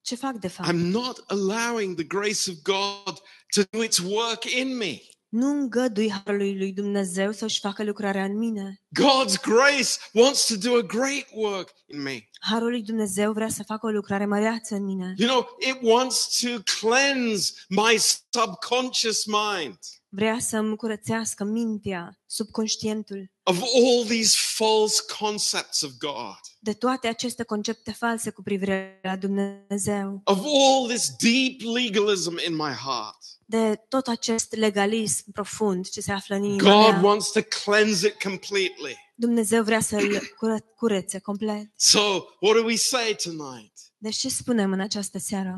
ce 0.00 0.14
fac 0.14 0.36
de 0.36 0.48
fapt? 0.48 0.68
I'm 0.68 0.90
not 0.90 1.24
allowing 1.26 1.94
the 1.94 2.04
grace 2.04 2.50
of 2.50 2.56
God 2.62 3.20
to 3.54 3.62
do 3.70 3.82
its 3.82 3.98
work 3.98 4.44
in 4.44 4.76
me. 4.76 5.00
Nu 5.28 5.48
îngădui 5.48 6.10
harului 6.10 6.58
lui 6.58 6.72
Dumnezeu 6.72 7.32
să-și 7.32 7.60
facă 7.60 7.84
lucrarea 7.84 8.24
în 8.24 8.38
mine. 8.38 8.80
God's 9.00 9.40
grace 9.42 9.90
wants 10.12 10.46
to 10.46 10.56
do 10.56 10.76
a 10.76 10.82
great 10.82 11.26
work 11.34 11.68
in 11.86 12.02
me. 12.02 12.28
Harul 12.40 12.70
lui 12.70 12.82
Dumnezeu 12.82 13.32
vrea 13.32 13.48
să 13.48 13.62
facă 13.62 13.86
o 13.86 13.90
lucrare 13.90 14.26
măreață 14.26 14.74
în 14.74 14.84
mine. 14.84 15.14
You 15.16 15.28
know, 15.28 15.56
it 15.58 15.78
wants 15.82 16.40
to 16.40 16.48
cleanse 16.80 17.52
my 17.68 17.96
subconscious 18.30 19.24
mind 19.24 19.78
Vrea 20.14 20.38
să-mi 20.38 20.76
curățească 20.76 21.44
mintea, 21.44 22.20
subconștientul, 22.26 23.30
of 23.42 23.60
all 23.62 24.04
these 24.08 24.36
false 24.56 25.02
concepts 25.18 25.80
of 25.82 25.90
God, 25.98 26.38
de 26.58 26.72
toate 26.72 27.06
aceste 27.08 27.42
concepte 27.42 27.92
false 27.92 28.30
cu 28.30 28.42
privire 28.42 29.00
la 29.02 29.16
Dumnezeu, 29.16 30.20
of 30.24 30.38
all 30.38 30.88
this 30.88 31.10
deep 31.16 31.60
legalism 31.74 32.38
in 32.48 32.54
my 32.54 32.72
heart. 32.84 33.16
de 33.46 33.80
tot 33.88 34.06
acest 34.06 34.54
legalism 34.54 35.32
profund 35.32 35.88
ce 35.88 36.00
se 36.00 36.12
află 36.12 36.34
în 36.34 36.42
inima 36.42 36.82
God 36.82 36.92
mea. 36.92 37.00
wants 37.02 37.30
to 37.30 37.40
cleanse 37.64 38.06
it 38.06 38.22
completely. 38.22 38.96
Dumnezeu 39.14 39.62
vrea 39.64 39.80
să-l 39.80 40.18
cură- 40.36 40.64
curețe 40.76 41.18
complet. 41.18 41.70
So, 41.76 42.00
what 42.40 42.56
do 42.56 42.64
we 42.64 42.76
say 42.76 43.16
tonight? 43.22 43.72
Deci 43.96 44.16
ce 44.16 44.28
spunem 44.28 44.72
în 44.72 44.80
această 44.80 45.18
seară? 45.18 45.56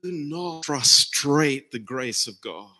Do 0.00 0.08
not 0.10 0.64
frustrate 0.64 1.66
the 1.70 1.78
grace 1.78 2.18
of 2.30 2.34
God. 2.40 2.76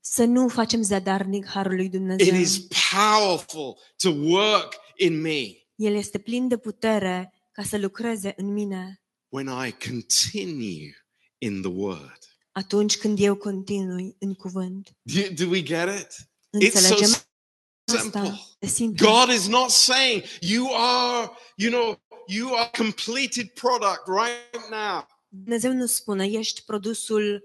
Să 0.00 0.24
nu 0.24 0.48
facem 0.48 0.82
zadarnic 0.82 1.46
harul 1.46 1.74
lui 1.74 1.84
It 1.84 1.90
Dumnezeu. 1.90 2.34
is 2.34 2.58
powerful 2.90 3.78
to 3.96 4.08
work 4.10 4.74
in 4.96 5.20
me 5.20 5.46
El 5.74 5.94
este 5.94 6.18
plin 6.18 6.48
de 6.48 6.56
putere 6.56 7.32
ca 7.52 7.62
să 7.62 7.78
lucreze 7.78 8.32
în 8.36 8.52
mine 8.52 9.02
when 9.28 9.46
I 9.66 9.74
continue 9.88 10.96
in 11.38 11.60
the 11.62 11.70
Word. 11.70 12.18
atunci 12.52 12.96
când 12.96 13.18
eu 13.20 13.34
continui 13.34 14.16
în 14.18 14.34
cuvânt. 14.34 14.90
Do, 15.02 15.20
do 15.44 15.48
we 15.50 15.62
get 15.62 15.88
it? 16.00 16.06
It's 16.06 16.72
so 16.72 16.78
Înțelegem 16.78 17.06
simple. 17.06 18.20
asta 18.20 18.40
de 18.58 18.66
simplu. 18.66 19.06
God 19.10 19.28
is 19.34 19.46
not 19.48 19.70
saying 19.70 20.22
you 20.40 20.68
are, 20.74 21.30
you 21.56 21.70
know, 21.70 22.00
you 22.26 22.54
are 22.56 22.70
completed 22.76 23.46
product 23.48 24.02
right 24.06 24.70
now. 24.70 25.06
Dumnezeu 25.28 25.72
nu 25.72 25.86
spune, 25.86 26.26
ești 26.26 26.62
produsul 26.62 27.44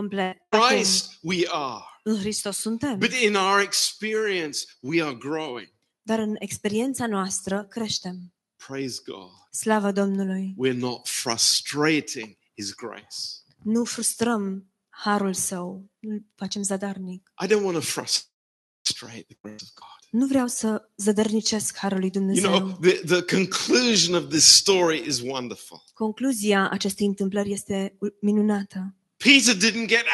complet. 0.00 0.36
Acum, 0.48 0.66
Christ 0.68 1.18
we 1.22 1.46
are. 1.50 1.84
în 2.02 2.18
Hristos 2.18 2.56
suntem. 2.56 2.98
But 2.98 3.12
in 3.12 3.34
our 3.34 3.60
experience, 3.60 4.58
we 4.80 5.02
are 5.02 5.14
growing. 5.14 5.72
Dar 6.02 6.18
în 6.18 6.34
experiența 6.38 7.06
noastră 7.06 7.64
creștem. 7.64 8.34
Praise 8.66 9.00
God. 9.06 9.30
Slavă 9.50 9.92
Domnului! 9.92 10.54
We're 10.64 10.76
not 10.76 11.08
frustrating 11.08 12.36
His 12.54 12.74
grace. 12.74 13.16
Nu 13.62 13.84
frustrăm 13.84 14.70
harul 14.88 15.34
său, 15.34 15.90
nu 15.98 16.18
facem 16.34 16.62
zadarnic. 16.62 17.32
I 17.44 17.46
don't 17.46 17.62
want 17.62 17.74
to 17.74 17.80
frustrate 17.80 19.24
the 19.28 19.36
grace 19.40 19.64
of 19.64 19.72
God. 19.74 20.20
Nu 20.20 20.26
vreau 20.26 20.46
să 20.46 20.88
zădărnicesc 20.96 21.76
harul 21.76 21.98
lui 21.98 22.10
You 22.14 22.24
Dumnezeu. 22.24 22.58
know, 22.58 22.78
the, 22.80 22.92
the 22.92 23.36
conclusion 23.36 24.14
of 24.14 24.28
this 24.28 24.56
story 24.56 25.06
is 25.06 25.20
wonderful. 25.20 25.84
Concluzia 25.94 26.70
acestei 26.70 27.06
întâmplări 27.06 27.52
este 27.52 27.98
minunată. 28.20 28.94
Peter 29.16 29.54
didn't 29.54 29.86
get 29.88 30.04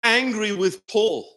angry 0.00 0.50
with 0.50 0.76
Paul. 0.92 1.36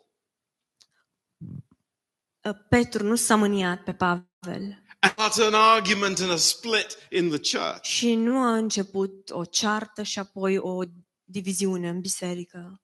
Petru 2.69 3.03
nu 3.03 3.15
s-a 3.15 3.35
mâniat 3.35 3.83
pe 3.83 3.93
Pavel 3.93 4.79
and 4.99 5.13
start 5.13 5.37
an 5.37 5.53
argument 5.53 6.19
and 6.19 6.31
a 6.31 6.37
split 6.37 6.97
in 7.09 7.29
the 7.29 7.57
church. 7.57 7.83
și 7.83 8.15
nu 8.15 8.37
a 8.37 8.55
început 8.55 9.29
o 9.29 9.45
ceartă 9.45 10.03
și 10.03 10.19
apoi 10.19 10.57
o 10.57 10.81
diviziune 11.23 11.89
în 11.89 11.99
biserică. 11.99 12.81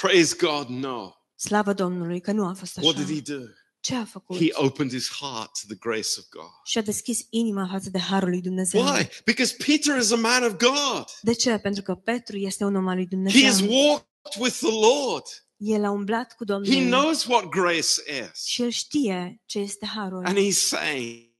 Praise 0.00 0.36
God, 0.36 0.68
no. 0.68 1.12
Slavă 1.34 1.72
Domnului 1.72 2.20
că 2.20 2.32
nu 2.32 2.46
a 2.46 2.52
fost 2.54 2.76
What 2.76 2.96
așa. 2.96 3.04
did 3.04 3.14
he 3.26 3.34
do? 3.34 3.42
Ce 3.84 3.94
a 3.94 4.04
făcut? 4.04 4.36
He 4.36 4.48
opened 4.52 4.92
his 4.92 5.10
heart 5.10 5.52
to 5.60 5.66
the 5.66 5.76
grace 5.80 6.08
of 6.18 6.28
God. 6.28 6.50
Și-a 6.64 6.82
deschis 6.82 7.26
inima 7.30 7.68
față 7.70 7.90
de 7.90 7.98
harul 7.98 8.28
lui 8.28 8.40
Dumnezeu. 8.40 8.82
Why? 8.82 9.08
Because 9.24 9.56
Peter 9.66 9.98
is 9.98 10.10
a 10.10 10.16
man 10.16 10.42
of 10.42 10.52
God. 10.52 11.04
De 11.20 11.32
ce? 11.32 11.58
Pentru 11.58 11.82
că 11.82 11.94
Petru 11.94 12.36
este 12.36 12.64
un 12.64 12.74
om 12.74 12.88
al 12.88 12.96
lui 12.96 13.32
He 13.32 13.46
has 13.46 13.60
walked 13.60 14.36
with 14.38 14.56
the 14.56 14.70
Lord. 14.70 15.24
El 15.56 15.84
a 15.84 15.90
umblat 15.90 16.36
cu 16.36 16.44
He 16.64 16.84
knows 16.84 17.24
what 17.24 17.48
grace 17.48 18.02
is. 18.22 18.44
și 18.44 18.62
el 18.62 18.70
știe 18.70 19.42
ce 19.46 19.58
este 19.58 19.86
harul. 19.86 20.24
And 20.24 20.36
he's 20.38 20.58
saying, 20.58 21.30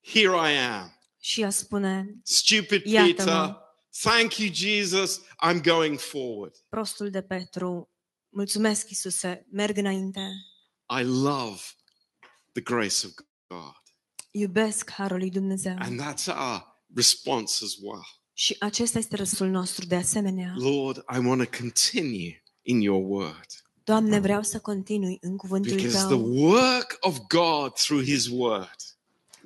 Here 0.00 0.52
I 0.52 0.56
am. 0.56 0.98
Și 1.18 1.40
el 1.40 1.50
spune, 1.50 2.20
Stupid 2.22 2.82
Peter. 2.82 3.56
Thank 4.02 4.36
you, 4.36 4.52
Jesus. 4.52 5.20
I'm 5.46 5.60
going 5.62 5.98
forward. 5.98 6.54
prostul 6.68 7.10
de 7.10 7.22
Petru, 7.22 7.90
mulțumesc 8.28 8.88
Iisuse, 8.88 9.46
merg 9.50 9.76
înainte. 9.76 10.30
I 10.90 11.02
love 11.02 11.60
the 12.52 12.62
grace 12.62 13.06
of 13.06 13.12
God. 13.48 13.82
Iubesc 14.30 14.90
harul 14.90 15.18
lui 15.18 15.30
Dumnezeu. 15.30 15.76
And 15.78 16.00
that's 16.00 16.26
our 16.26 16.62
response 16.94 17.64
as 17.64 17.74
well. 17.80 18.22
Și 18.32 18.56
acesta 18.58 18.98
este 18.98 19.16
răsul 19.16 19.48
nostru 19.48 19.86
de 19.86 19.96
asemenea. 19.96 20.54
Lord, 20.56 20.96
I 20.96 21.26
want 21.26 21.50
to 21.50 21.58
continue 21.58 22.42
in 22.62 22.80
your 22.80 23.04
word. 23.06 23.46
Doamne, 23.84 24.18
vreau 24.18 24.42
să 24.42 24.60
continui 24.60 25.18
în 25.20 25.36
cuvântul 25.36 25.74
Because 25.74 25.98
the 25.98 26.08
Tău, 26.08 26.34
work 26.34 26.96
of 27.00 27.18
God 27.28 27.72
through 27.72 28.04
his 28.04 28.26
word 28.26 28.76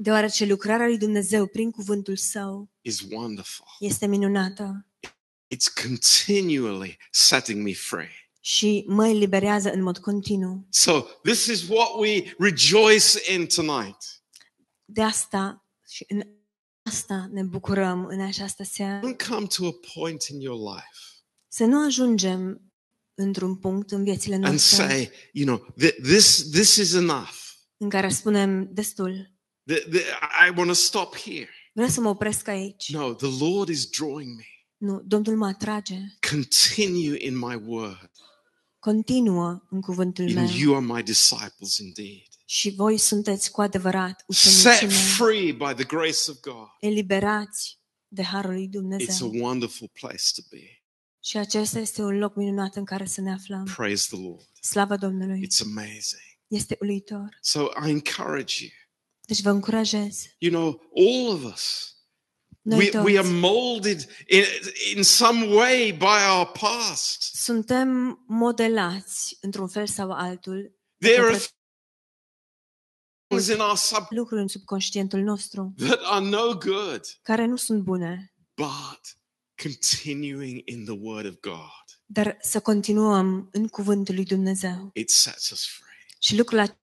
deoarece 0.00 0.44
lucrarea 0.44 0.86
lui 0.86 0.98
Dumnezeu 0.98 1.46
prin 1.46 1.70
cuvântul 1.70 2.16
Său 2.16 2.70
is 2.80 3.00
wonderful. 3.00 3.66
este 3.78 4.06
minunată 4.06 4.86
It's 5.54 5.82
continually 5.82 6.98
setting 7.10 7.62
me 7.62 7.72
free. 7.72 8.27
Și 8.48 8.84
mă 8.86 9.08
eliberează 9.08 9.70
în 9.70 9.82
mod 9.82 9.98
continuu. 9.98 10.66
So, 10.70 11.00
this 11.22 11.46
is 11.46 11.68
what 11.68 11.88
we 11.98 12.34
rejoice 12.38 13.32
in 13.34 13.46
tonight. 13.46 13.96
De 14.84 15.02
asta 15.02 15.66
și 15.88 16.04
în 16.08 16.22
asta 16.82 17.28
ne 17.32 17.42
bucurăm 17.42 18.04
în 18.04 18.20
această 18.20 18.62
seară. 18.64 18.98
Don't 18.98 19.28
come 19.28 19.46
to 19.46 19.66
a 19.66 19.72
point 19.94 20.22
in 20.22 20.40
your 20.40 20.74
life 20.74 20.98
Să 21.48 21.64
nu 21.64 21.84
ajungem 21.84 22.72
într-un 23.14 23.56
punct 23.56 23.90
în 23.90 24.04
viețile 24.04 24.34
and 24.34 24.44
noastre 24.44 24.86
say, 24.86 25.10
you 25.32 25.46
know, 25.46 25.74
th- 25.82 26.02
this, 26.02 26.50
this 26.50 26.76
is 26.76 26.92
enough. 26.92 27.34
în 27.76 27.88
care 27.88 28.08
spunem 28.08 28.68
destul. 28.72 29.32
Th- 29.72 29.88
th- 29.88 30.06
I 30.48 30.52
want 30.56 30.66
to 30.68 30.74
stop 30.74 31.16
here. 31.16 31.48
Vreau 31.72 31.88
să 31.88 32.00
mă 32.00 32.08
opresc 32.08 32.48
aici. 32.48 32.92
No, 32.92 33.14
the 33.14 33.44
Lord 33.44 33.68
is 33.68 33.86
drawing 33.86 34.36
me. 34.36 34.46
Nu, 34.76 35.02
Domnul 35.06 35.36
mă 35.36 35.46
atrage. 35.46 35.96
Continue 36.30 37.24
in 37.24 37.38
my 37.38 37.62
word. 37.66 38.10
Continuă 38.78 39.62
în 39.70 39.80
cuvântul 39.80 40.24
meu. 40.30 40.38
And 40.38 40.50
you 40.54 40.76
are 40.76 40.84
my 40.84 41.02
disciples 41.02 41.76
indeed. 41.78 42.22
Și 42.44 42.70
voi 42.70 42.98
sunteți 42.98 43.50
cu 43.50 43.60
adevărat 43.60 44.24
Set 44.28 44.56
ucenicii 44.62 44.86
mei, 44.86 44.96
free 44.96 45.52
by 45.52 45.74
the 45.74 45.84
grace 45.84 46.30
of 46.30 46.40
God. 46.40 46.66
eliberați 46.80 47.78
de 48.08 48.22
harul 48.22 48.52
lui 48.52 48.64
It's 48.64 48.68
a 48.68 48.70
Dumnezeu. 48.70 49.30
wonderful 49.34 49.88
place 49.92 50.22
to 50.34 50.42
be. 50.50 50.82
Și 51.20 51.36
acesta 51.36 51.78
este 51.78 52.02
un 52.02 52.18
loc 52.18 52.34
minunat 52.36 52.76
în 52.76 52.84
care 52.84 53.06
să 53.06 53.20
ne 53.20 53.32
aflăm. 53.32 53.64
Praise 53.76 54.06
the 54.16 54.22
Lord. 54.22 54.46
Slavă 54.60 54.96
Domnului! 54.96 55.46
It's 55.46 55.60
amazing. 55.64 56.22
Este 56.46 56.76
uluitor. 56.80 57.38
So 57.40 57.60
I 57.86 57.90
encourage 57.90 58.62
you. 58.62 58.70
Deci 59.20 59.40
vă 59.42 59.50
încurajez. 59.50 60.24
You 60.38 60.52
know, 60.52 60.80
all 60.96 61.28
of 61.34 61.52
us, 61.52 61.94
Noi 62.68 62.90
we, 62.94 63.00
we 63.00 63.18
are 63.18 63.28
toți 63.28 63.40
molded 63.40 64.08
in, 64.26 64.42
in 64.96 65.02
some 65.02 65.54
way 65.54 65.92
by 65.92 66.36
our 66.36 66.46
past. 66.46 67.22
suntem 67.22 68.18
modelați 68.26 69.36
într-un 69.40 69.68
fel 69.68 69.86
sau 69.86 70.10
altul 70.10 70.76
There 70.98 71.20
are 71.20 71.30
către 71.30 71.46
things 73.26 73.48
in 73.48 73.60
our 73.60 73.76
sub 73.76 74.06
lucruri 74.08 74.40
în 74.40 74.48
subconștientul 74.48 75.20
nostru 75.20 75.72
that 75.76 76.00
are 76.02 76.24
no 76.24 76.54
good, 76.54 77.00
care 77.22 77.46
nu 77.46 77.56
sunt 77.56 77.82
bune, 77.82 78.34
but 78.54 79.00
continuing 79.62 80.62
in 80.64 80.84
the 80.84 80.96
Word 81.00 81.26
of 81.26 81.34
God 81.40 81.88
dar 82.10 82.36
să 82.40 82.60
continuăm 82.60 83.48
în 83.52 83.68
cuvântul 83.68 84.14
lui 84.14 84.24
Dumnezeu. 84.24 84.90
It 84.94 85.10
sets 85.10 85.50
us 85.50 85.66
free. 85.66 86.06
Și 86.18 86.36
lucrul 86.36 86.76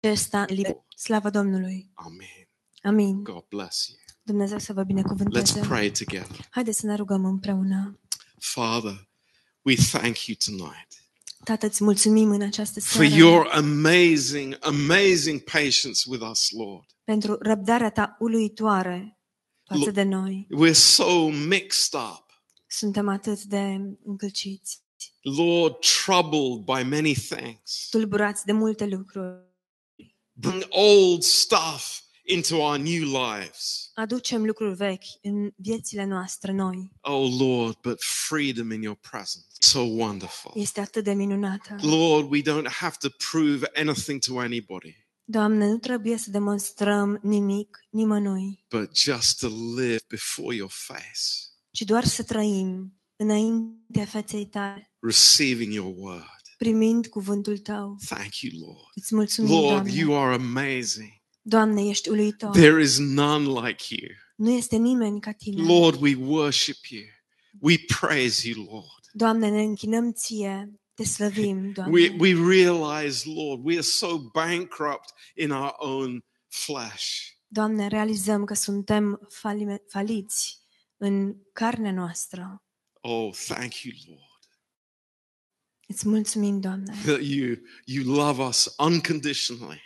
acesta 0.00 0.44
liber. 0.48 0.76
Slavă 0.96 1.30
Domnului. 1.30 1.90
Amen. 1.94 2.48
Amin. 2.82 3.22
God 3.22 3.44
bless 3.48 3.88
you. 3.88 3.98
Dumnezeu 4.30 4.58
să 4.58 4.72
vă 4.72 4.82
Let's 4.82 4.86
binecuvânteze. 4.86 5.60
pray 5.60 5.90
together. 5.90 6.46
Haideți 6.50 6.78
să 6.80 6.86
ne 6.86 6.94
rugăm 6.94 7.24
împreună. 7.24 7.98
Father, 8.38 9.08
we 9.62 9.74
thank 9.74 10.26
you 10.26 10.36
tonight 10.44 10.88
Tată, 11.44 11.66
îți 11.66 11.84
mulțumim 11.84 12.30
în 12.30 12.42
această 12.42 12.80
for 12.80 13.04
seară 13.06 13.14
your 13.20 13.46
amazing, 13.52 14.56
amazing 14.60 15.40
patience 15.40 16.00
with 16.06 16.22
us, 16.30 16.50
Lord. 16.50 16.84
pentru 17.04 17.36
răbdarea 17.40 17.90
ta 17.90 18.16
uluitoare 18.18 19.18
față 19.64 19.84
Lu- 19.84 19.90
de 19.90 20.02
noi. 20.02 20.46
We're 20.66 20.72
so 20.72 21.28
mixed 21.28 22.00
up, 22.00 22.24
Suntem 22.66 23.08
atât 23.08 23.42
de 23.42 23.80
încălciți, 24.04 24.82
Lord, 25.22 25.74
troubled 26.04 26.64
by 26.64 26.88
many 26.88 27.14
things. 27.14 27.86
tulburați 27.90 28.44
de 28.44 28.52
multe 28.52 28.86
lucruri. 28.86 29.48
Bring 30.32 30.66
old 30.68 31.22
stuff 31.22 32.00
into 32.30 32.54
our 32.56 32.78
new 32.78 33.04
lives. 33.04 33.90
Aducem 33.94 34.44
lucruri 34.44 34.74
vechi 34.74 35.04
în 35.22 35.50
viețile 35.56 36.04
noastre 36.04 36.52
noi. 36.52 36.90
Oh, 37.00 37.36
Lord, 37.38 37.76
but 37.82 38.02
freedom 38.28 38.70
in 38.70 38.82
your 38.82 38.96
presence. 39.10 39.46
So 39.58 39.80
wonderful. 39.80 40.52
Este 40.54 40.80
atât 40.80 41.04
de 41.04 41.12
minunată. 41.12 41.76
Lord, 41.80 42.30
we 42.30 42.42
don't 42.42 42.68
have 42.68 42.96
to 43.00 43.08
prove 43.30 43.66
anything 43.74 44.20
to 44.24 44.38
anybody, 44.38 45.08
Doamne, 45.24 45.66
nu 45.68 45.78
trebuie 45.78 46.16
să 46.16 46.30
demonstrăm 46.30 47.18
nimic 47.22 47.78
nimănui, 47.90 48.64
but 48.70 48.96
just 48.96 49.38
to 49.38 49.48
live 49.76 50.00
before 50.08 50.54
your 50.54 50.70
face, 50.70 51.28
ci 51.70 51.80
doar 51.80 52.04
să 52.04 52.22
trăim 52.22 53.00
înaintea 53.16 54.04
feței 54.04 54.46
tale, 54.46 54.92
receiving 55.00 55.72
your 55.72 55.94
word. 55.96 56.40
primind 56.58 57.06
cuvântul 57.06 57.58
tău. 57.58 57.96
Thank 58.08 58.36
you, 58.40 58.66
Lord. 58.66 58.88
Îți 58.94 59.14
mulțumim, 59.14 59.50
Lord, 59.50 59.68
Doamne. 59.68 59.92
you 59.92 60.22
are 60.22 60.34
amazing. 60.34 61.19
Doamne, 61.42 61.88
ești 61.88 62.08
uluitor. 62.08 62.50
There 62.50 62.82
is 62.82 62.98
none 62.98 63.66
like 63.66 63.94
you. 63.94 64.10
Nu 64.36 64.50
este 64.50 64.76
nimeni 64.76 65.20
ca 65.20 65.32
tine. 65.32 65.62
Lord, 65.62 66.00
we 66.02 66.14
worship 66.14 66.84
you. 66.88 67.02
We 67.60 67.74
praise 68.00 68.48
you, 68.48 68.64
Lord. 68.64 69.08
Doamne, 69.12 69.48
ne 69.50 69.62
închinăm 69.62 70.12
ție, 70.12 70.80
te 70.94 71.04
slăvim, 71.04 71.72
Doamne. 71.72 71.92
We, 72.00 72.16
we 72.18 72.48
realize, 72.48 73.28
Lord, 73.34 73.64
we 73.64 73.72
are 73.72 73.82
so 73.82 74.18
bankrupt 74.18 75.12
in 75.34 75.50
our 75.50 75.72
own 75.76 76.24
flesh. 76.48 77.04
Doamne, 77.46 77.86
realizăm 77.88 78.44
că 78.44 78.54
suntem 78.54 79.26
falime- 79.28 79.82
faliți 79.88 80.58
în 80.96 81.36
carnea 81.52 81.92
noastră. 81.92 82.62
Oh, 83.00 83.34
thank 83.46 83.74
you, 83.82 83.94
Lord, 84.06 84.20
Îți 85.86 86.08
mulțumim, 86.08 86.60
Doamne, 86.60 86.94
that 87.04 87.20
you, 87.22 87.56
you 87.84 88.14
love 88.14 88.42
us 88.42 88.74
unconditionally. 88.78 89.80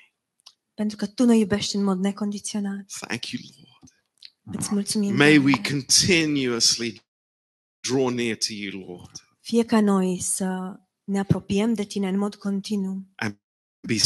Pentru 0.74 0.96
că 0.96 1.06
Tu 1.06 1.24
ne 1.24 1.36
iubești 1.36 1.76
în 1.76 1.84
mod 1.84 1.98
necondiționat. 1.98 2.84
Thank 3.00 3.26
you, 3.26 3.42
Lord. 3.56 3.92
Îți 4.58 4.72
mulțumim, 4.72 5.14
May 5.16 5.36
we 5.38 5.52
continuously 5.70 7.02
draw 7.80 8.08
near 8.08 8.36
to 8.36 8.52
you, 8.52 8.86
Lord, 8.86 9.10
Fie 9.40 9.64
ca 9.64 9.80
noi 9.80 10.20
să 10.20 10.74
ne 11.04 11.18
apropiem 11.18 11.74
de 11.74 11.84
Tine 11.84 12.08
în 12.08 12.18
mod 12.18 12.34
continuu 12.34 13.02
And 13.14 13.38
be 13.80 13.96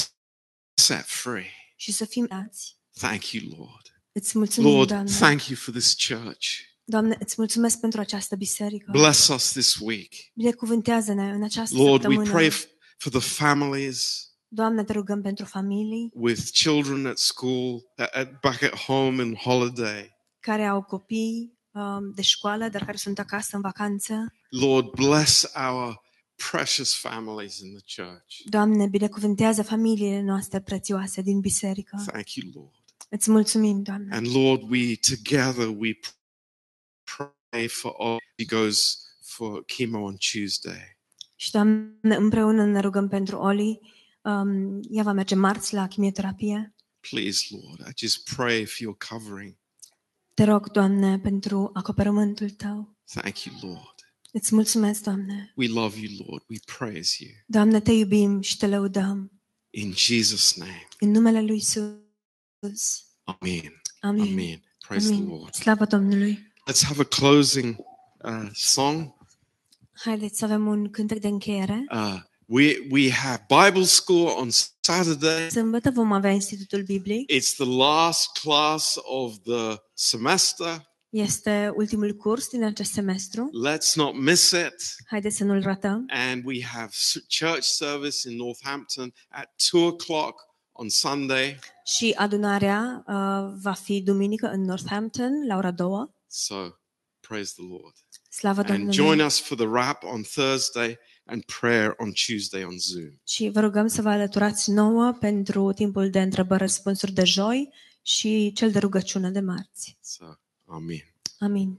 set 0.74 1.04
free. 1.06 1.50
și 1.76 1.92
să 1.92 2.04
fim 2.04 2.26
ați. 2.30 2.76
Thank 2.98 3.30
you, 3.30 3.56
Lord. 3.56 4.02
Îți 4.12 4.38
mulțumim, 4.38 4.70
Lord, 4.72 4.88
Doamne. 4.88 5.10
thank 5.10 5.46
you 5.46 5.56
for 5.56 5.74
this 5.74 5.94
church. 6.08 6.46
Doamne, 6.84 7.16
îți 7.20 7.34
mulțumesc 7.38 7.80
pentru 7.80 8.00
această 8.00 8.36
biserică. 8.36 8.90
Bless 8.90 9.28
us 9.28 9.50
this 9.52 9.74
week. 9.78 10.12
Binecuvântează-ne 10.34 11.30
în 11.30 11.42
această 11.42 11.76
Lord, 11.76 12.04
we 12.04 12.22
pray 12.30 12.50
for 12.96 13.12
the 13.12 13.20
families 13.20 14.27
Doamne, 14.50 14.84
te 14.84 14.92
rugăm 14.92 15.22
pentru 15.22 15.44
familii 15.44 16.10
with 16.14 16.50
children 16.52 17.06
at 17.06 17.18
school, 17.18 17.84
at, 17.96 18.14
at- 18.14 18.40
back 18.40 18.62
at 18.62 18.74
home 18.76 19.22
in 19.22 19.34
holiday. 19.34 20.16
care 20.40 20.64
au 20.66 20.82
copii 20.82 21.58
um, 21.70 22.12
de 22.14 22.22
școală, 22.22 22.68
dar 22.68 22.84
care 22.84 22.96
sunt 22.96 23.18
acasă 23.18 23.56
în 23.56 23.62
vacanță. 23.62 24.34
Lord, 24.48 24.90
bless 24.90 25.50
our 25.68 26.00
precious 26.50 26.94
families 27.00 27.58
in 27.58 27.76
the 27.76 28.02
church. 28.02 28.36
Doamne, 28.44 28.86
binecuvântează 28.86 29.62
familiile 29.62 30.20
noastre 30.20 30.60
prețioase 30.60 31.22
din 31.22 31.40
biserică. 31.40 32.02
Thank 32.06 32.34
you, 32.34 32.50
Lord. 32.54 32.72
Îți 33.08 33.30
mulțumim, 33.30 33.82
Doamne. 33.82 34.14
And 34.14 34.26
Lord, 34.34 34.62
we 34.70 34.96
together 34.96 35.66
we 35.78 35.90
pray 37.04 37.68
for 37.68 37.94
all 37.98 38.18
he 38.38 38.44
goes 38.44 38.98
for 39.22 39.64
chemo 39.64 39.98
on 39.98 40.16
Tuesday. 40.32 40.96
Și, 41.36 41.50
Doamne, 41.50 42.14
împreună 42.16 42.64
ne 42.64 42.80
rugăm 42.80 43.08
pentru 43.08 43.36
Oli. 43.38 43.80
Um, 44.28 44.80
ea 44.90 45.02
va 45.02 45.12
merge 45.12 45.34
marți 45.34 45.74
la 45.74 45.88
chimioterapie. 45.88 46.74
Please, 47.10 47.46
Lord, 47.50 47.80
I 47.88 47.92
just 47.96 48.34
pray 48.36 48.64
for 48.64 48.80
your 48.80 48.96
covering. 49.08 49.56
Te 50.34 50.44
rog, 50.44 50.70
Doamne, 50.70 51.18
pentru 51.18 51.70
acoperământul 51.72 52.50
Tău. 52.50 52.96
Thank 53.14 53.44
you, 53.44 53.56
Lord. 53.62 53.94
Îți 54.32 54.54
mulțumesc, 54.54 55.02
Doamne. 55.02 55.52
We 55.56 55.68
love 55.68 55.98
you, 55.98 56.26
Lord. 56.26 56.44
We 56.48 56.56
praise 56.76 57.24
you. 57.24 57.32
Doamne, 57.46 57.80
Te 57.80 57.92
iubim 57.92 58.40
și 58.40 58.56
Te 58.56 58.66
lăudăm. 58.66 59.32
In 59.70 59.92
Jesus' 59.94 60.56
name. 60.56 60.88
În 61.00 61.10
numele 61.10 61.42
Lui 61.42 61.56
Isus. 61.56 63.04
Amen. 63.24 63.82
Amin. 64.00 64.32
Amen. 64.32 64.62
Praise 64.86 65.06
the 65.06 65.16
Amin. 65.16 65.28
Lord. 65.28 65.54
Slavă 65.54 65.84
Domnului. 65.84 66.52
Let's 66.70 66.82
have 66.82 67.00
a 67.00 67.04
closing 67.04 67.76
uh, 68.22 68.48
song. 68.52 69.14
Haideți 69.92 70.38
să 70.38 70.44
avem 70.44 70.66
un 70.66 70.90
cântec 70.90 71.20
de 71.20 71.28
încheiere. 71.28 71.84
Uh, 71.92 72.20
we 72.48 72.86
we 72.90 73.10
have 73.10 73.40
Bible 73.48 73.84
school 73.84 74.28
on 74.28 74.48
Saturday. 74.80 75.50
Sâmbătă 75.50 75.90
vom 75.90 76.12
avea 76.12 76.30
Institutul 76.30 76.82
Biblic. 76.82 77.32
It's 77.32 77.54
the 77.56 77.76
last 77.76 78.38
class 78.42 78.96
of 79.02 79.34
the 79.44 79.76
semester. 79.94 80.86
Este 81.08 81.72
ultimul 81.76 82.12
curs 82.12 82.48
din 82.48 82.64
acest 82.64 82.92
semestru. 82.92 83.50
Let's 83.66 83.94
not 83.94 84.14
miss 84.14 84.50
it. 84.50 84.74
Haideți 85.06 85.36
să 85.36 85.44
nu-l 85.44 85.62
ratăm. 85.62 86.04
And 86.08 86.42
we 86.44 86.64
have 86.64 86.90
church 87.38 87.62
service 87.62 88.28
in 88.28 88.36
Northampton 88.36 89.12
at 89.28 89.54
two 89.70 89.86
o'clock 89.92 90.34
on 90.72 90.88
Sunday. 90.88 91.58
Și 91.84 92.14
adunarea 92.16 93.04
uh, 93.06 93.14
va 93.62 93.72
fi 93.72 94.00
duminică 94.00 94.46
în 94.46 94.60
Northampton 94.60 95.46
la 95.46 95.56
ora 95.56 95.70
2. 95.70 95.88
So 96.26 96.54
praise 97.20 97.52
the 97.56 97.66
Lord. 97.68 97.94
Slavă 98.30 98.62
Domnului. 98.62 98.98
And 98.98 99.06
join 99.06 99.20
us 99.20 99.40
for 99.40 99.56
the 99.56 99.66
wrap 99.66 100.02
on 100.02 100.22
Thursday 100.22 100.98
and 101.28 101.44
prayer 101.60 101.94
on 101.96 102.12
Tuesday 102.26 102.64
on 102.64 102.78
Zoom. 102.78 103.10
Și 103.26 103.50
vă 103.52 103.60
rugăm 103.60 103.86
să 103.86 104.02
vă 104.02 104.08
alăturați 104.08 104.70
nouă 104.70 105.16
pentru 105.20 105.72
timpul 105.72 106.10
de 106.10 106.20
întrebări-răspunsuri 106.20 107.12
de 107.12 107.24
joi 107.24 107.74
și 108.02 108.52
cel 108.54 108.70
de 108.70 108.78
rugăciune 108.78 109.30
de 109.30 109.40
marți. 109.40 109.98
So, 110.00 110.24
Amen. 110.64 111.14
Amin. 111.38 111.78